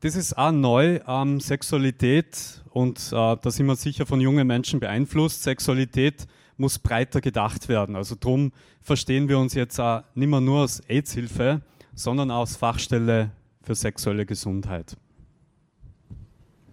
[0.00, 1.00] Das ist auch neu.
[1.06, 5.42] Ähm, Sexualität und äh, da sind wir sicher von jungen Menschen beeinflusst.
[5.42, 6.26] Sexualität
[6.56, 7.96] muss breiter gedacht werden.
[7.96, 11.62] Also darum verstehen wir uns jetzt auch nicht mehr nur als AIDS-Hilfe,
[11.94, 13.30] sondern auch als Fachstelle
[13.62, 14.96] für sexuelle Gesundheit.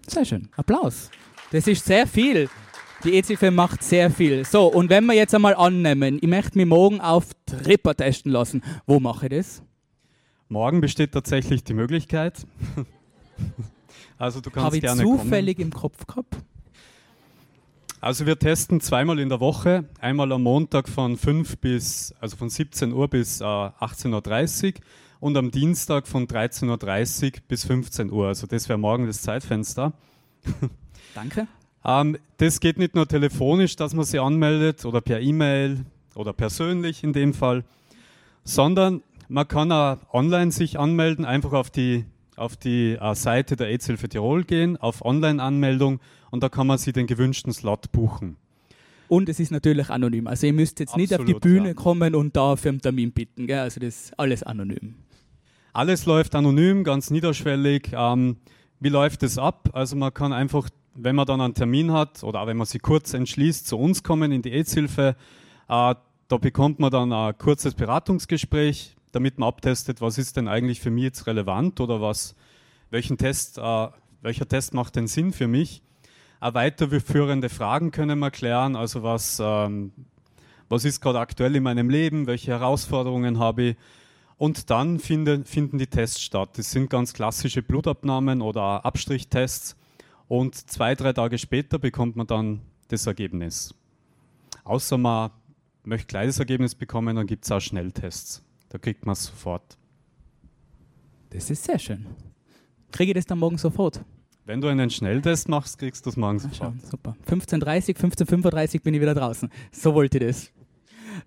[0.07, 0.49] Sehr schön.
[0.55, 1.11] Applaus.
[1.51, 2.49] Das ist sehr viel.
[3.03, 4.43] Die EZ-Hilfe macht sehr viel.
[4.43, 8.61] So, und wenn wir jetzt einmal annehmen, ich möchte mich morgen auf Tripper testen lassen,
[8.86, 9.63] wo mache ich das?
[10.52, 12.47] Morgen besteht tatsächlich die Möglichkeit.
[14.18, 15.72] also du kannst Habe ich gerne zufällig kommen.
[15.72, 16.38] im Kopf gehabt?
[18.02, 22.50] Also wir testen zweimal in der Woche, einmal am Montag von 5 bis, also von
[22.50, 24.82] 17 Uhr bis äh, 18.30 Uhr
[25.20, 28.28] und am Dienstag von 13.30 Uhr bis 15 Uhr.
[28.28, 29.93] Also das wäre morgen das Zeitfenster.
[31.14, 31.47] Danke.
[31.86, 35.86] Ähm, das geht nicht nur telefonisch, dass man sich anmeldet oder per E-Mail
[36.16, 37.64] oder persönlich in dem Fall,
[38.43, 42.05] sondern man kann auch online sich anmelden, einfach auf die,
[42.36, 45.99] auf die äh, Seite der AIDS-Hilfe Tirol gehen, auf Online-Anmeldung
[46.32, 48.38] und da kann man sich den gewünschten Slot buchen.
[49.07, 50.27] Und es ist natürlich anonym.
[50.27, 51.73] Also ihr müsst jetzt nicht auf die Absolut, Bühne ja.
[51.73, 53.47] kommen und da für einen Termin bitten.
[53.47, 53.59] Gell?
[53.59, 54.95] Also das ist alles anonym.
[55.73, 57.91] Alles läuft anonym, ganz niederschwellig.
[57.93, 58.38] Ähm,
[58.80, 59.69] wie läuft es ab?
[59.73, 62.82] Also man kann einfach, wenn man dann einen Termin hat oder auch wenn man sich
[62.82, 65.15] kurz entschließt, zu uns kommen in die AIDS-Hilfe.
[65.67, 65.95] Äh,
[66.27, 70.91] da bekommt man dann ein kurzes Beratungsgespräch, damit man abtestet, was ist denn eigentlich für
[70.91, 72.36] mich jetzt relevant oder was,
[72.89, 73.88] welchen Test, äh,
[74.22, 75.82] welcher Test macht denn Sinn für mich.
[76.39, 79.91] Auch weiterführende Fragen können wir klären, also was, ähm,
[80.70, 83.76] was ist gerade aktuell in meinem Leben, welche Herausforderungen habe ich.
[84.38, 86.57] Und dann finden, finden die Tests statt.
[86.57, 89.76] Das sind ganz klassische Blutabnahmen oder Abstrichtests.
[90.30, 93.74] Und zwei, drei Tage später bekommt man dann das Ergebnis.
[94.64, 95.32] Außer man
[95.84, 98.43] möchte gleich das Ergebnis bekommen, dann gibt es auch Schnelltests.
[98.70, 99.78] Da kriegt man es sofort.
[101.32, 102.05] Das ist sehr schön.
[102.91, 104.03] Kriege ich das dann morgen sofort?
[104.45, 106.89] Wenn du einen Schnelltest machst, kriegst du es morgen Ah, schau, sofort.
[106.89, 107.15] super.
[107.28, 109.49] 15.30 15.35 bin ich wieder draußen.
[109.72, 110.51] So wollte ich das.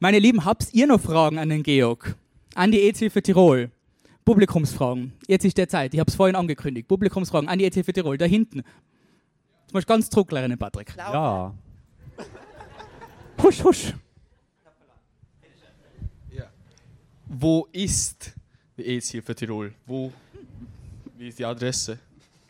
[0.00, 2.16] Meine Lieben, habt ihr noch Fragen an den Georg?
[2.54, 3.70] An die EZ-Hilfe Tirol?
[4.24, 5.12] Publikumsfragen.
[5.28, 5.94] Jetzt ist der Zeit.
[5.94, 6.88] Ich habe es vorhin angekündigt.
[6.88, 8.18] Publikumsfragen an die EZ-Hilfe Tirol.
[8.18, 8.58] Da hinten.
[9.62, 10.94] Jetzt musst du ganz zurücklernen, Patrick.
[10.96, 11.54] Ja,
[13.42, 13.94] Husch, husch.
[17.34, 18.32] Wo ist
[18.76, 19.72] die AIDS-Hilfe Tirol?
[19.86, 20.12] Wo?
[21.16, 21.98] Wie ist die Adresse?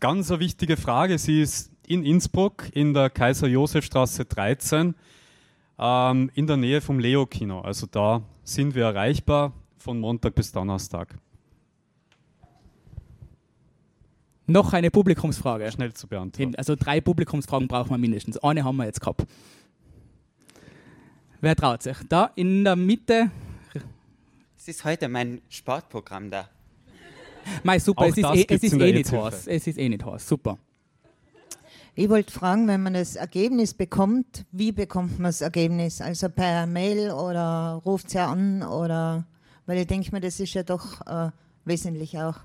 [0.03, 1.17] ganz eine wichtige Frage.
[1.17, 4.97] Sie ist in Innsbruck in der Kaiser-Josef-Straße 13
[5.79, 7.61] ähm, in der Nähe vom Leo-Kino.
[7.61, 11.15] Also da sind wir erreichbar von Montag bis Donnerstag.
[14.49, 15.71] Noch eine Publikumsfrage.
[15.71, 16.57] Schnell zu beantworten.
[16.57, 18.39] Also drei Publikumsfragen brauchen wir mindestens.
[18.39, 19.25] Eine haben wir jetzt gehabt.
[21.41, 21.97] Wer traut sich?
[22.09, 23.31] Da in der Mitte.
[24.65, 26.49] Es ist heute mein Sportprogramm da.
[27.65, 29.47] Mei, super, es ist, das eh, es ist eh nicht heiß.
[29.49, 30.29] Es ist eh nicht heiß.
[30.29, 30.57] Super.
[31.97, 36.01] Ich wollte fragen, wenn man das Ergebnis bekommt, wie bekommt man das Ergebnis?
[36.01, 39.27] Also per Mail oder ruft sie an oder
[39.67, 41.33] weil ich denke mir, das ist ja doch äh,
[41.65, 42.37] wesentlich auch.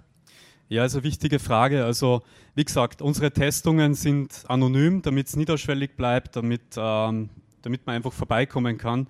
[0.69, 1.85] Ja, also wichtige Frage.
[1.85, 2.23] Also
[2.55, 7.29] wie gesagt, unsere Testungen sind anonym, damit es niederschwellig bleibt, damit, ähm,
[7.61, 9.05] damit man einfach vorbeikommen kann.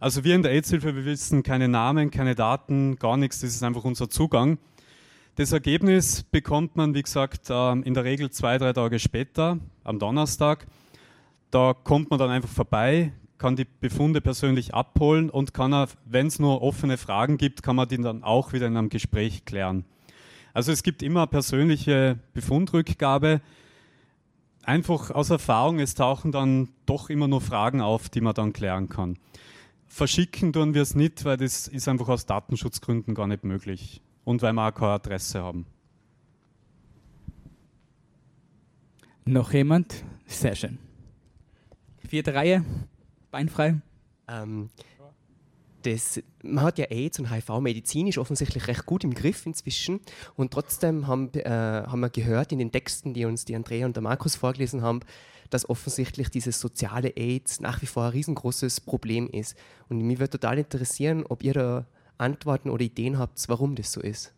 [0.00, 3.62] Also wir in der AIDS-Hilfe, wir wissen keine Namen, keine Daten, gar nichts, das ist
[3.62, 4.56] einfach unser Zugang.
[5.34, 9.98] Das Ergebnis bekommt man, wie gesagt, ähm, in der Regel zwei, drei Tage später, am
[9.98, 10.66] Donnerstag.
[11.50, 16.38] Da kommt man dann einfach vorbei, kann die Befunde persönlich abholen und kann, wenn es
[16.38, 19.84] nur offene Fragen gibt, kann man die dann auch wieder in einem Gespräch klären.
[20.54, 23.42] Also es gibt immer persönliche Befundrückgabe.
[24.62, 28.88] Einfach aus Erfahrung, es tauchen dann doch immer nur Fragen auf, die man dann klären
[28.88, 29.18] kann.
[29.92, 34.40] Verschicken tun wir es nicht, weil das ist einfach aus Datenschutzgründen gar nicht möglich und
[34.40, 35.66] weil wir auch keine Adresse haben.
[39.24, 40.04] Noch jemand?
[40.26, 40.78] Sehr schön.
[42.08, 42.64] Vierte Reihe.
[43.32, 43.80] Beinfrei.
[44.28, 44.70] Ähm,
[45.82, 49.98] das, man hat ja AIDS und HIV medizinisch offensichtlich recht gut im Griff inzwischen.
[50.36, 53.96] Und trotzdem haben, äh, haben wir gehört in den Texten, die uns die Andrea und
[53.96, 55.00] der Markus vorgelesen haben,
[55.50, 59.56] dass offensichtlich dieses soziale AIDS nach wie vor ein riesengroßes Problem ist.
[59.88, 61.86] Und mich würde total interessieren, ob ihr da
[62.18, 64.32] Antworten oder Ideen habt, warum das so ist.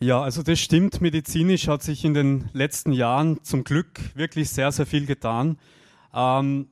[0.00, 1.00] Ja, also das stimmt.
[1.00, 5.56] Medizinisch hat sich in den letzten Jahren zum Glück wirklich sehr, sehr viel getan.
[6.12, 6.66] Ähm,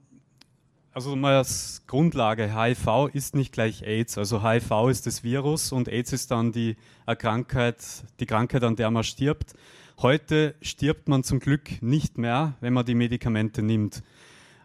[0.92, 4.18] also mal als Grundlage, HIV ist nicht gleich AIDS.
[4.18, 7.78] Also HIV ist das Virus und AIDS ist dann die Krankheit,
[8.20, 9.54] die Krankheit, an der man stirbt.
[10.00, 14.02] Heute stirbt man zum Glück nicht mehr, wenn man die Medikamente nimmt.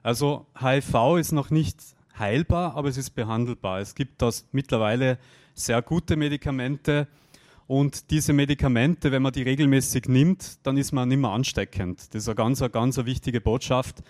[0.04, 1.80] Also HIV ist noch nicht
[2.18, 3.80] heilbar, aber es ist behandelbar.
[3.80, 5.18] Es gibt das mittlerweile
[5.54, 7.08] sehr gute Medikamente
[7.68, 12.14] Und diese Medikamente, wenn man die regelmäßig nimmt, dann ist man nicht mehr ansteckend.
[12.14, 14.04] Das ist eine ganz, eine ganz wichtige Botschaft.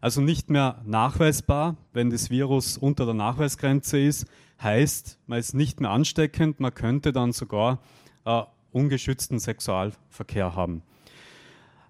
[0.00, 4.26] Also nicht mehr nachweisbar, wenn das Virus unter der Nachweisgrenze ist,
[4.60, 7.78] heißt, man ist nicht mehr ansteckend, man könnte dann sogar
[8.24, 8.42] äh,
[8.74, 10.82] ungeschützten Sexualverkehr haben.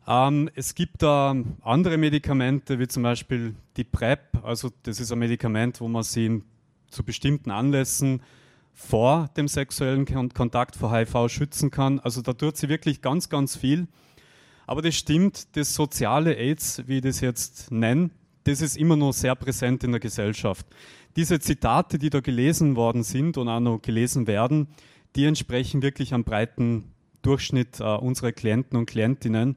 [0.06, 5.18] Ähm, es gibt da andere Medikamente, wie zum Beispiel die PrEP, also das ist ein
[5.18, 6.42] Medikament, wo man sie
[6.90, 8.22] zu bestimmten Anlässen
[8.72, 10.04] vor dem sexuellen
[10.34, 12.00] Kontakt vor HIV schützen kann.
[12.00, 13.86] Also da tut sie wirklich ganz, ganz viel.
[14.66, 18.10] Aber das stimmt, das soziale AIDS, wie ich das jetzt nenne,
[18.44, 20.66] das ist immer noch sehr präsent in der Gesellschaft.
[21.16, 24.68] Diese Zitate, die da gelesen worden sind und auch noch gelesen werden,
[25.16, 26.92] die entsprechen wirklich am breiten
[27.22, 29.56] Durchschnitt äh, unserer Klienten und Klientinnen.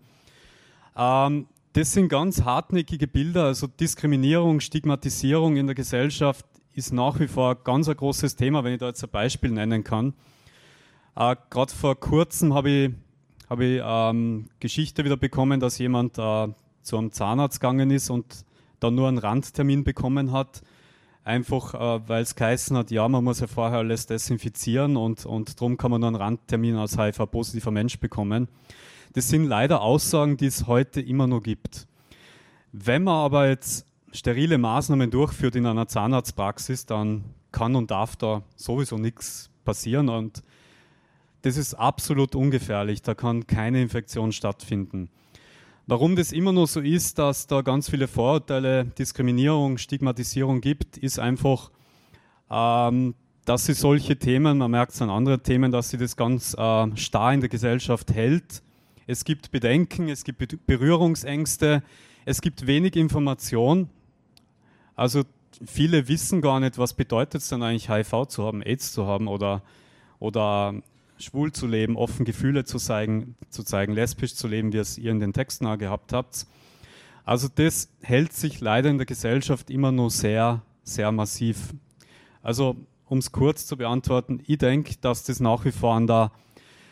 [0.96, 7.28] Ähm, das sind ganz hartnäckige Bilder, also Diskriminierung, Stigmatisierung in der Gesellschaft ist nach wie
[7.28, 10.14] vor ganz ein großes Thema, wenn ich da jetzt ein Beispiel nennen kann.
[11.16, 12.92] Äh, Gerade vor kurzem habe ich,
[13.50, 16.48] hab ich ähm, Geschichte wieder bekommen, dass jemand äh,
[16.84, 18.46] zu einem Zahnarzt gegangen ist und
[18.80, 20.62] dann nur einen Randtermin bekommen hat,
[21.28, 25.60] einfach äh, weil es geheißen hat, ja, man muss ja vorher alles desinfizieren und, und
[25.60, 28.48] darum kann man nur einen Randtermin als HIV-positiver Mensch bekommen.
[29.14, 31.88] Das sind leider Aussagen, die es heute immer noch gibt.
[32.72, 38.44] Wenn man aber jetzt sterile Maßnahmen durchführt in einer Zahnarztpraxis, dann kann und darf da
[38.56, 40.44] sowieso nichts passieren und
[41.44, 43.02] das ist absolut ungefährlich.
[43.02, 45.10] Da kann keine Infektion stattfinden.
[45.90, 51.18] Warum das immer noch so ist, dass da ganz viele Vorurteile, Diskriminierung, Stigmatisierung gibt, ist
[51.18, 51.72] einfach,
[52.52, 53.16] ähm,
[53.46, 56.98] dass sie solche Themen, man merkt es an anderen Themen, dass sie das ganz äh,
[56.98, 58.62] starr in der Gesellschaft hält.
[59.06, 61.82] Es gibt Bedenken, es gibt Berührungsängste,
[62.26, 63.90] es gibt wenig Information.
[64.94, 65.24] Also
[65.66, 69.30] viele wissen gar nicht, was bedeutet es dann eigentlich HIV zu haben, AIDS zu haben
[69.30, 69.64] oder,
[70.20, 70.74] oder
[71.20, 75.12] schwul zu leben, offen Gefühle zu zeigen, zu zeigen, lesbisch zu leben, wie es ihr
[75.12, 76.48] in den Texten auch gehabt habt.
[77.26, 81.74] Also das hält sich leider in der Gesellschaft immer nur sehr, sehr massiv.
[82.42, 86.32] Also um es kurz zu beantworten, ich denke, dass das nach wie vor an der,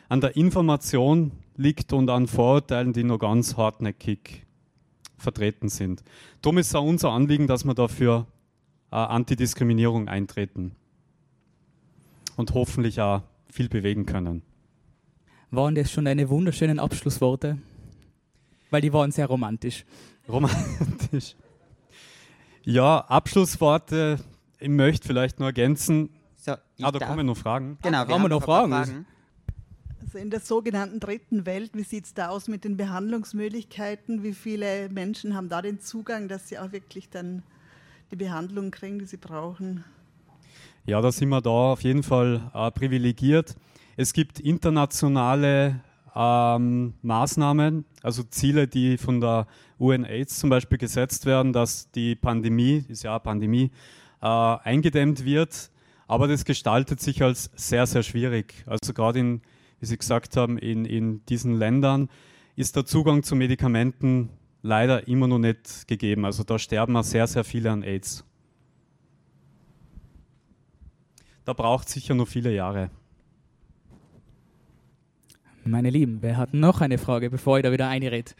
[0.09, 4.45] an der Information liegt und an Vorurteilen, die nur ganz hartnäckig
[5.17, 6.03] vertreten sind.
[6.41, 8.27] Darum ist es auch unser Anliegen, dass wir dafür
[8.91, 10.75] äh, Antidiskriminierung eintreten
[12.35, 13.21] und hoffentlich auch
[13.55, 14.43] viel bewegen können.
[15.49, 17.57] Waren das schon deine wunderschönen Abschlussworte?
[18.69, 19.85] Weil die waren sehr romantisch.
[20.27, 21.35] Romantisch.
[22.63, 24.19] Ja, Abschlussworte.
[24.59, 26.09] Ich möchte vielleicht nur ergänzen.
[26.35, 27.77] So, ah, da kommen noch Fragen.
[27.81, 28.71] Genau, wir haben, wir noch Fragen.
[28.71, 29.05] Fragen.
[30.01, 34.23] Also in der sogenannten dritten Welt, wie sieht es da aus mit den Behandlungsmöglichkeiten?
[34.23, 37.43] Wie viele Menschen haben da den Zugang, dass sie auch wirklich dann
[38.11, 39.85] die Behandlung kriegen, die sie brauchen?
[40.85, 43.55] Ja, da sind wir da auf jeden Fall äh, privilegiert.
[43.97, 45.81] Es gibt internationale
[46.15, 52.85] ähm, Maßnahmen, also Ziele, die von der UNAIDS zum Beispiel gesetzt werden, dass die Pandemie,
[52.87, 53.71] ist ja eine Pandemie,
[54.21, 55.71] äh, eingedämmt wird.
[56.07, 58.63] Aber das gestaltet sich als sehr, sehr schwierig.
[58.67, 59.41] Also gerade in
[59.79, 62.09] wie Sie gesagt haben, in, in diesen Ländern
[62.55, 64.29] ist der Zugang zu Medikamenten
[64.61, 66.25] leider immer noch nicht gegeben.
[66.25, 68.25] Also da sterben auch sehr, sehr viele an AIDS.
[71.45, 72.89] Da braucht es sicher noch viele Jahre.
[75.63, 78.31] Meine Lieben, wer hat noch eine Frage, bevor ich da wieder einrede?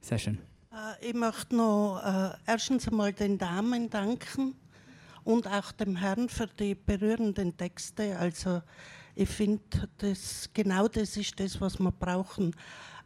[0.00, 0.38] Sehr schön.
[0.70, 4.54] Äh, ich möchte noch äh, erstens einmal den Damen danken
[5.24, 8.18] und auch dem Herrn für die berührenden Texte.
[8.18, 8.62] Also
[9.14, 9.62] ich finde,
[9.98, 12.54] das, genau das ist das, was wir brauchen.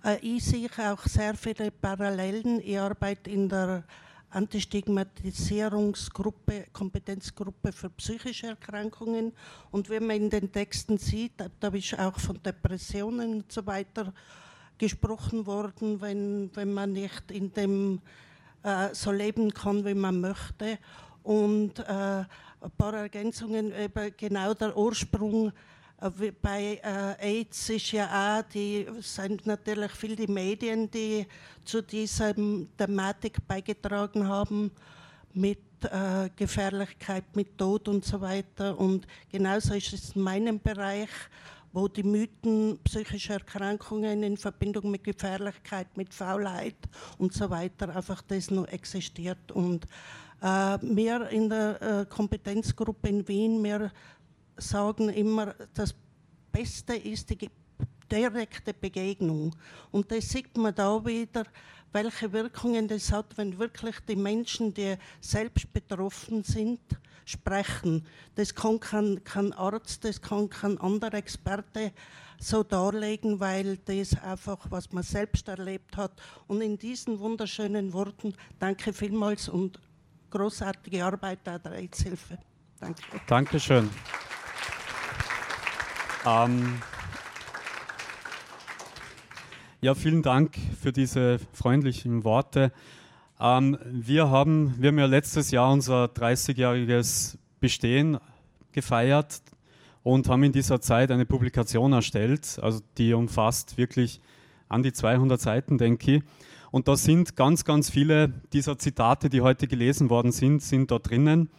[0.05, 2.61] Äh, ich sehe auch sehr viele Parallelen.
[2.61, 3.84] Ich arbeite in der
[4.35, 9.32] Antistigmatisierungsgruppe, Kompetenzgruppe für psychische Erkrankungen.
[9.70, 14.12] Und wenn man in den Texten sieht, da ist auch von Depressionen und so weiter
[14.76, 18.01] gesprochen worden, wenn, wenn man nicht in dem
[18.64, 20.80] äh, so leben kann, wie man möchte.
[21.22, 22.24] Und äh,
[22.64, 25.53] ein paar Ergänzungen, eben genau der Ursprung
[26.11, 31.26] bei äh, AIDS ist ja auch, die sind natürlich viel die Medien, die
[31.64, 34.70] zu dieser Thematik beigetragen haben
[35.32, 38.78] mit äh, Gefährlichkeit, mit Tod und so weiter.
[38.78, 41.11] Und genauso ist es in meinem Bereich,
[41.72, 46.76] wo die Mythen psychischer Erkrankungen in Verbindung mit Gefährlichkeit, mit Faulheit
[47.18, 49.50] und so weiter einfach das noch existiert.
[49.52, 49.86] Und
[50.40, 53.90] äh, wir in der äh, Kompetenzgruppe in Wien, wir
[54.57, 55.94] sagen immer, das
[56.52, 57.50] Beste ist die
[58.11, 59.55] direkte Begegnung.
[59.90, 61.44] Und das sieht man da wieder,
[61.92, 66.80] welche Wirkungen das hat, wenn wirklich die Menschen, die selbst betroffen sind,
[67.24, 68.07] sprechen.
[68.34, 71.92] Das kann kein, kein Arzt, das kann kein anderer Experte
[72.38, 76.20] so darlegen, weil das einfach, was man selbst erlebt hat.
[76.46, 79.80] Und in diesen wunderschönen Worten danke vielmals und
[80.30, 82.38] großartige Arbeit der AIDS-Hilfe.
[82.80, 83.02] Danke.
[83.26, 83.88] Dankeschön.
[86.27, 86.81] Ähm,
[89.83, 92.72] ja, vielen Dank für diese freundlichen Worte.
[93.39, 98.18] Ähm, wir, haben, wir haben ja letztes Jahr unser 30-jähriges Bestehen
[98.72, 99.43] gefeiert
[100.03, 104.20] und haben in dieser Zeit eine Publikation erstellt, also die umfasst wirklich
[104.70, 106.22] an die 200 Seiten, denke ich.
[106.70, 110.99] Und da sind ganz, ganz viele dieser Zitate, die heute gelesen worden sind, sind da
[110.99, 111.51] drinnen.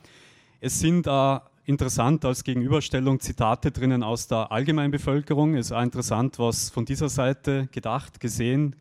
[0.59, 5.55] Es sind äh, interessant als Gegenüberstellung Zitate drinnen aus der Allgemeinbevölkerung.
[5.55, 8.76] Es ist auch interessant, was von dieser Seite gedacht, gesehen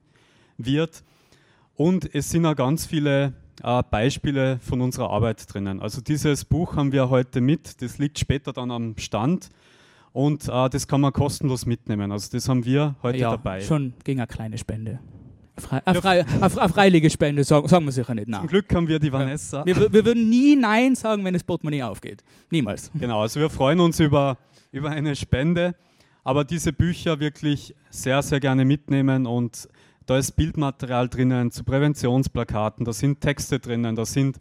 [0.59, 1.03] wird.
[1.76, 3.32] Und es sind auch ganz viele
[3.62, 5.80] äh, Beispiele von unserer Arbeit drinnen.
[5.80, 9.51] Also dieses Buch haben wir heute mit, das liegt später dann am Stand
[10.12, 12.12] und äh, das kann man kostenlos mitnehmen.
[12.12, 13.61] Also das haben wir heute ja, dabei.
[13.61, 15.01] Schon gegen eine kleine Spende.
[15.57, 18.28] Frei, eine, frei, eine, freiwillige Spende, sagen, sagen wir sicher nicht.
[18.28, 18.40] Nein.
[18.40, 19.64] Zum Glück haben wir die Vanessa.
[19.64, 22.24] Wir, wir, würden nie Nein sagen, wenn das Portemonnaie aufgeht.
[22.50, 22.90] Niemals.
[22.94, 24.36] Genau, also wir freuen uns über,
[24.72, 25.76] über eine Spende,
[26.24, 29.68] aber diese Bücher wirklich sehr, sehr gerne mitnehmen und
[30.07, 34.38] da ist Bildmaterial drinnen zu Präventionsplakaten, da sind Texte drinnen, da sind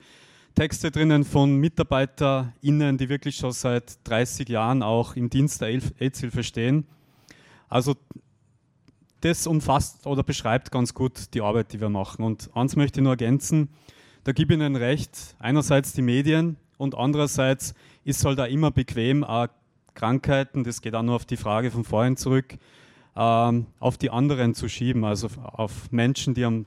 [0.55, 6.43] Texte drinnen von MitarbeiterInnen, die wirklich schon seit 30 Jahren auch im Dienst der AIDS-Hilfe
[6.43, 6.85] stehen.
[7.69, 7.95] Also
[9.23, 12.23] das umfasst oder beschreibt ganz gut die Arbeit, die wir machen.
[12.23, 13.69] Und eins möchte ich nur ergänzen,
[14.23, 19.23] da gebe ich Ihnen recht, einerseits die Medien und andererseits ist halt auch immer bequem,
[19.23, 19.47] auch
[19.95, 22.57] Krankheiten, das geht auch nur auf die Frage von vorhin zurück,
[23.15, 26.65] ähm, auf die anderen zu schieben, also auf Menschen, die am,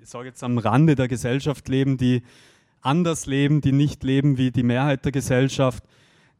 [0.00, 2.22] ich sage jetzt am Rande der Gesellschaft leben, die
[2.80, 5.84] anders leben, die nicht leben wie die Mehrheit der Gesellschaft.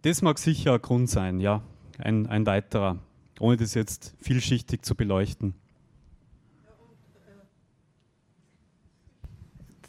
[0.03, 1.63] Das mag sicher ein Grund sein, ja,
[1.99, 2.99] ein, ein weiterer
[3.43, 5.55] ohne das jetzt vielschichtig zu beleuchten.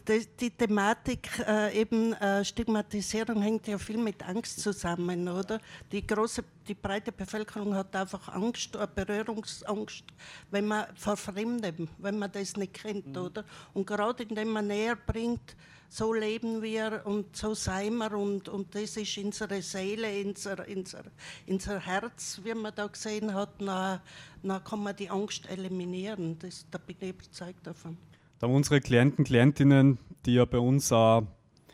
[0.08, 5.62] Die, die Thematik äh, eben äh, Stigmatisierung hängt ja viel mit Angst zusammen, oder?
[5.92, 10.04] Die große, die breite Bevölkerung hat einfach Angst, äh, Berührungsangst,
[10.52, 13.18] wenn man vor Fremdem, wenn man das nicht kennt, mhm.
[13.18, 13.46] oder?
[13.74, 15.56] Und gerade indem man näher bringt,
[15.94, 21.04] so leben wir und so sein wir und, und das ist unsere Seele, unser, unser,
[21.46, 24.00] unser Herz, wie man da gesehen hat, dann,
[24.42, 26.40] dann kann man die Angst eliminieren.
[26.40, 27.96] Das, da bin ich überzeugt davon.
[28.40, 31.22] Da haben unsere Klienten, Klientinnen, die ja bei uns äh,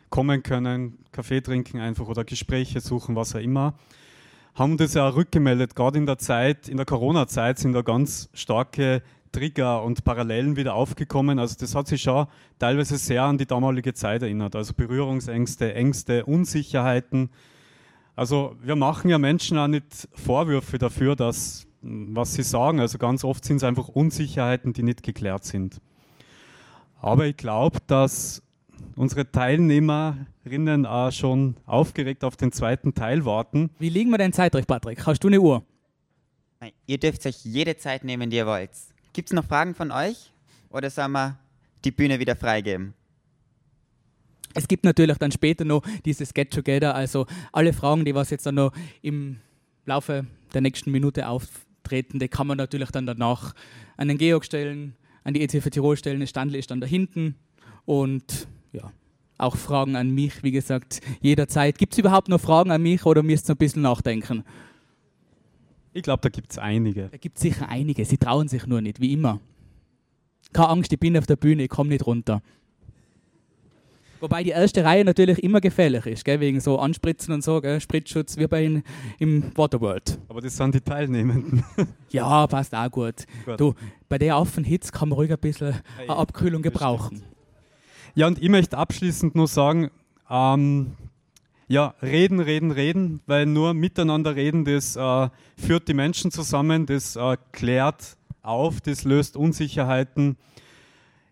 [0.10, 3.76] kommen können, Kaffee trinken einfach oder Gespräche suchen, was auch immer,
[4.54, 5.78] haben das ja auch rückgemeldet.
[5.78, 9.02] Gerade in der Zeit, in der Corona-Zeit sind da ganz starke
[9.32, 11.40] Trigger und Parallelen wieder aufgekommen.
[11.40, 12.28] Also das hat sich schon
[12.58, 14.56] teilweise sehr an die damalige Zeit erinnert.
[14.56, 17.30] Also Berührungsängste, Ängste, Unsicherheiten.
[18.16, 22.80] Also wir machen ja Menschen auch nicht Vorwürfe dafür, dass was sie sagen.
[22.80, 25.80] Also ganz oft sind es einfach Unsicherheiten, die nicht geklärt sind.
[27.02, 28.44] Aber ich glaube, dass
[28.96, 33.70] unsere Teilnehmerinnen auch schon aufgeregt auf den zweiten Teil warten.
[33.80, 35.06] Wie liegen wir denn zeitlich, Patrick?
[35.06, 35.64] Hast du eine Uhr?
[36.60, 38.72] Nein, ihr dürft euch jede Zeit nehmen, die ihr wollt.
[39.14, 40.32] Gibt es noch Fragen von euch?
[40.70, 41.38] Oder sollen wir
[41.84, 42.94] die Bühne wieder freigeben?
[44.54, 48.46] Es gibt natürlich dann später noch dieses Get Together, also alle Fragen, die was jetzt
[48.46, 49.38] dann noch im
[49.86, 53.54] Laufe der nächsten Minute auftreten, die kann man natürlich dann danach
[53.98, 56.20] an den Georg stellen, an die ECF Tirol stellen.
[56.20, 57.36] Das Standel ist dann da hinten
[57.86, 58.92] und ja,
[59.38, 61.78] auch Fragen an mich, wie gesagt, jederzeit.
[61.78, 64.44] Gibt es überhaupt noch Fragen an mich oder müsst ihr ein bisschen nachdenken?
[66.00, 67.10] Ich glaube, da gibt es einige.
[67.10, 68.06] Da gibt es sicher einige.
[68.06, 69.42] Sie trauen sich nur nicht, wie immer.
[70.54, 72.42] Keine Angst, ich bin auf der Bühne, ich komme nicht runter.
[74.22, 76.40] Wobei die erste Reihe natürlich immer gefährlich ist, gell?
[76.40, 77.82] wegen so Anspritzen und so, gell?
[77.82, 78.84] Spritzschutz wie bei in,
[79.18, 80.20] im Waterworld.
[80.30, 81.66] Aber das sind die Teilnehmenden.
[82.12, 83.26] ja, passt auch gut.
[83.46, 83.60] gut.
[83.60, 83.74] Du,
[84.08, 87.24] bei der Affenhitze kann man ruhig ein bisschen eine Abkühlung gebrauchen.
[88.16, 89.92] Ja, und ich möchte abschließend nur sagen,
[90.30, 90.96] ähm,
[91.70, 97.16] ja, reden, reden, reden, weil nur miteinander reden, das äh, führt die Menschen zusammen, das
[97.16, 100.38] äh, klärt auf, das löst Unsicherheiten.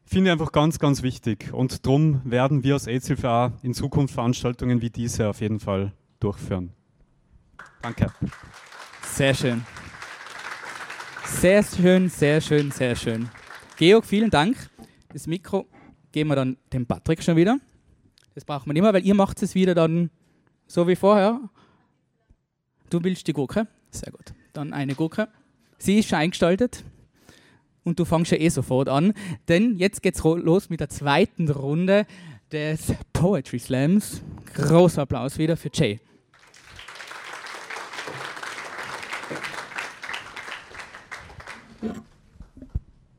[0.05, 1.51] Finde ich einfach ganz, ganz wichtig.
[1.51, 6.71] Und darum werden wir als AIDS-Hilfe in Zukunft Veranstaltungen wie diese auf jeden Fall durchführen.
[7.81, 8.13] Danke.
[9.01, 9.65] Sehr schön.
[11.25, 13.27] Sehr schön, sehr schön, sehr schön.
[13.75, 14.69] Georg, vielen Dank.
[15.11, 15.67] Das Mikro
[16.11, 17.57] geben wir dann dem Patrick schon wieder.
[18.35, 20.11] Das braucht man immer, weil ihr macht es wieder dann
[20.67, 21.39] so wie vorher.
[22.89, 23.67] Du willst die Gurke?
[23.89, 24.33] Sehr gut.
[24.53, 25.27] Dann eine Gurke.
[25.77, 26.83] Sie ist schon eingestaltet.
[27.83, 29.13] Und du fängst ja eh sofort an.
[29.47, 32.05] Denn jetzt geht's los mit der zweiten Runde
[32.51, 34.21] des Poetry Slams.
[34.55, 36.01] Großer Applaus wieder für Jay.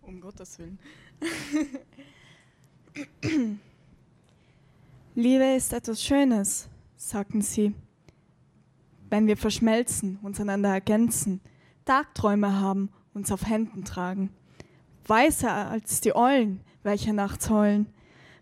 [0.03, 0.79] Um Gottes Willen.
[5.15, 6.69] Liebe ist etwas Schönes
[7.09, 7.75] sagten sie.
[9.11, 11.41] Wenn wir verschmelzen, uns einander ergänzen,
[11.85, 14.31] Tagträume haben, uns auf Händen tragen.
[15.07, 17.87] Weißer als die Eulen, welche nachts heulen.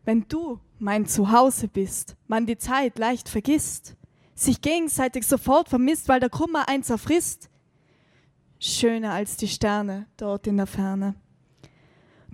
[0.05, 3.97] Wenn du mein Zuhause bist, man die Zeit leicht vergisst,
[4.35, 7.49] sich gegenseitig sofort vermisst, weil der Kummer eins erfrisst.
[8.59, 11.15] Schöner als die Sterne dort in der Ferne.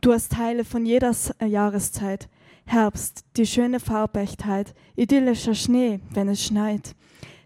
[0.01, 2.29] Du hast Teile von jeder äh, Jahreszeit.
[2.73, 6.97] Herbst, die schöne Farbechtheit, idyllischer Schnee, wenn es schneit.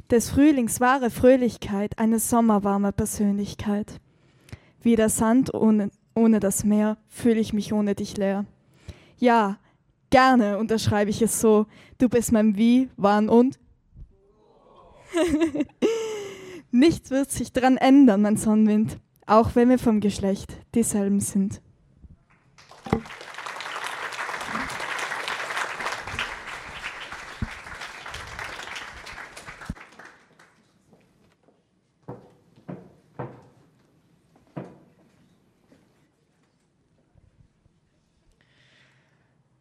[0.09, 4.01] Des Frühlings wahre Fröhlichkeit, eine sommerwarme Persönlichkeit.
[4.83, 8.45] Wie der Sand ohne, ohne das Meer fühle ich mich ohne dich leer.
[9.19, 9.59] Ja,
[10.11, 11.67] gerne unterschreibe ich es so.
[11.99, 13.59] Du bist mein Wie, Wann und.
[16.71, 21.61] Nichts wird sich dran ändern, mein Sonnenwind, auch wenn wir vom Geschlecht dieselben sind.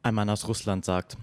[0.05, 1.17] Ein Mann aus Russland sagt,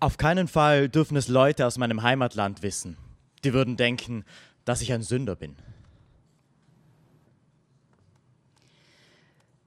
[0.00, 2.96] auf keinen Fall dürfen es Leute aus meinem Heimatland wissen.
[3.44, 4.24] Die würden denken,
[4.64, 5.54] dass ich ein Sünder bin.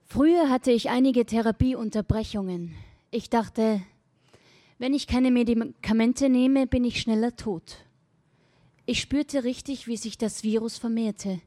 [0.04, 2.74] Früher hatte ich einige Therapieunterbrechungen.
[3.10, 3.80] Ich dachte,
[4.76, 7.78] wenn ich keine Medikamente nehme, bin ich schneller tot.
[8.84, 11.40] Ich spürte richtig, wie sich das Virus vermehrte.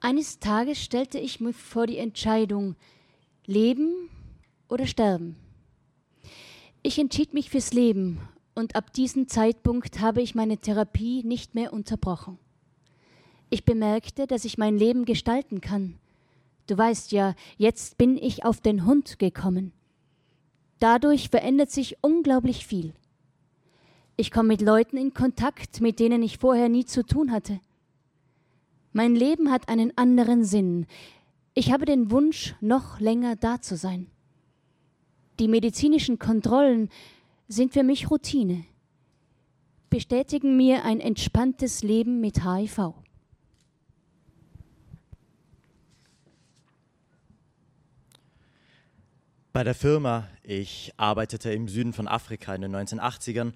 [0.00, 2.74] Eines Tages stellte ich mich vor die Entscheidung,
[3.46, 4.10] leben
[4.70, 5.36] oder sterben.
[6.82, 8.20] Ich entschied mich fürs Leben
[8.54, 12.38] und ab diesem Zeitpunkt habe ich meine Therapie nicht mehr unterbrochen.
[13.50, 15.98] Ich bemerkte, dass ich mein Leben gestalten kann.
[16.66, 19.72] Du weißt ja, jetzt bin ich auf den Hund gekommen.
[20.78, 22.94] Dadurch verändert sich unglaublich viel.
[24.16, 27.60] Ich komme mit Leuten in Kontakt, mit denen ich vorher nie zu tun hatte.
[28.92, 30.86] Mein Leben hat einen anderen Sinn.
[31.54, 34.06] Ich habe den Wunsch, noch länger da zu sein.
[35.40, 36.90] Die medizinischen Kontrollen
[37.48, 38.62] sind für mich Routine,
[39.88, 42.92] bestätigen mir ein entspanntes Leben mit HIV.
[49.54, 53.54] Bei der Firma, ich arbeitete im Süden von Afrika in den 1980ern,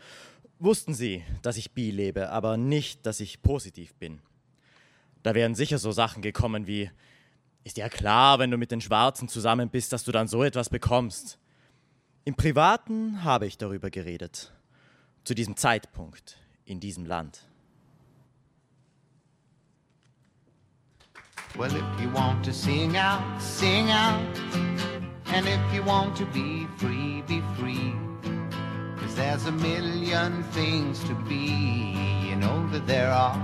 [0.59, 4.21] wussten sie, dass ich bi lebe, aber nicht, dass ich positiv bin.
[5.23, 6.91] Da wären sicher so Sachen gekommen wie,
[7.63, 10.71] ist ja klar, wenn du mit den Schwarzen zusammen bist, dass du dann so etwas
[10.71, 11.39] bekommst.
[12.27, 14.51] Im Privaten habe ich darüber geredet.
[15.25, 17.45] Zu diesem Zeitpunkt, in diesem Land.
[21.57, 24.21] Well, if you want to sing out, sing out.
[25.35, 27.93] And if you want to be free, be free.
[28.99, 31.95] Cause there's a million things to be,
[32.29, 33.39] you know that there are.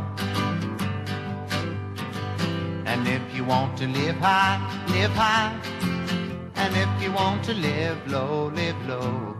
[2.86, 4.58] And if you want to live high,
[4.88, 5.99] live high.
[6.62, 9.36] And if you want to live low, live low.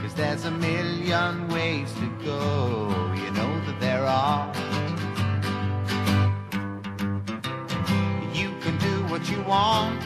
[0.00, 4.52] Cause there's a million ways to go, you know that there are.
[8.34, 10.00] You can do what you want,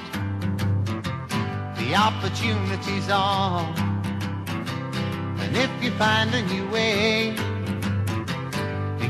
[1.78, 3.74] the opportunity's on.
[5.42, 7.30] And if you find a new way,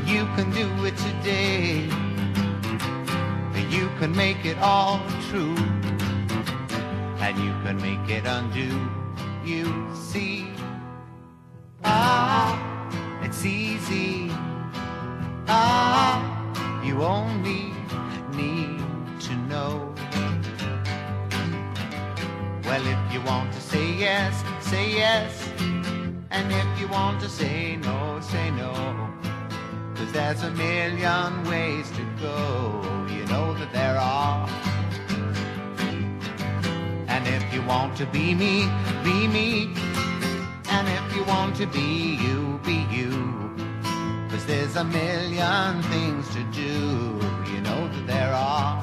[0.09, 1.85] you can do it today.
[3.69, 4.99] You can make it all
[5.29, 5.55] true,
[7.29, 8.71] and you can make it undo.
[9.45, 10.47] You see,
[11.83, 12.57] ah,
[13.21, 14.31] it's easy.
[15.47, 16.17] Ah,
[16.83, 17.71] you only
[18.33, 18.81] need
[19.21, 19.93] to know.
[22.65, 25.47] Well, if you want to say yes, say yes.
[26.31, 28.73] And if you want to say no, say no.
[29.93, 34.68] Cause there's a million ways to go, you know that there are.
[37.35, 38.65] If you want to be me,
[39.03, 39.73] be me.
[40.69, 43.11] And if you want to be you, be you.
[44.29, 46.73] Cause there's a million things to do,
[47.51, 48.81] you know that there are.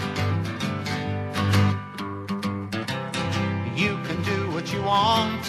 [3.74, 5.42] You can do what you want,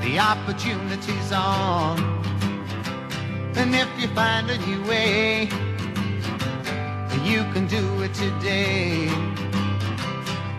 [0.00, 1.98] the opportunity's on.
[3.56, 5.48] And if you find a new way,
[7.24, 9.45] you can do it today.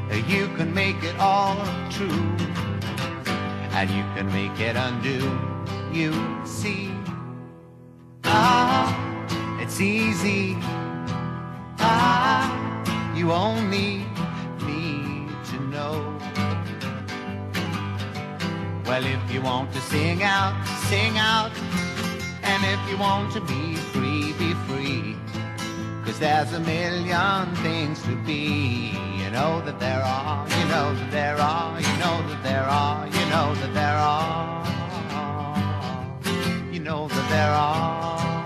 [0.10, 1.56] You can make it all
[1.90, 2.10] true,
[3.72, 5.20] and you can make it undo.
[5.92, 6.12] You
[6.46, 6.92] see,
[8.24, 8.92] ah,
[9.62, 10.58] it's easy.
[11.80, 12.44] Ah,
[13.16, 14.06] you only
[14.66, 16.18] need to know.
[18.86, 20.56] Well, if you want to sing out,
[20.90, 21.52] sing out.
[22.44, 25.16] And if you want to be free, be free.
[26.08, 28.96] Cause there's a million things to be.
[29.18, 33.06] You know that there are, you know that there are, you know that there are,
[33.08, 34.66] you know that there are,
[36.72, 38.37] you know that there are.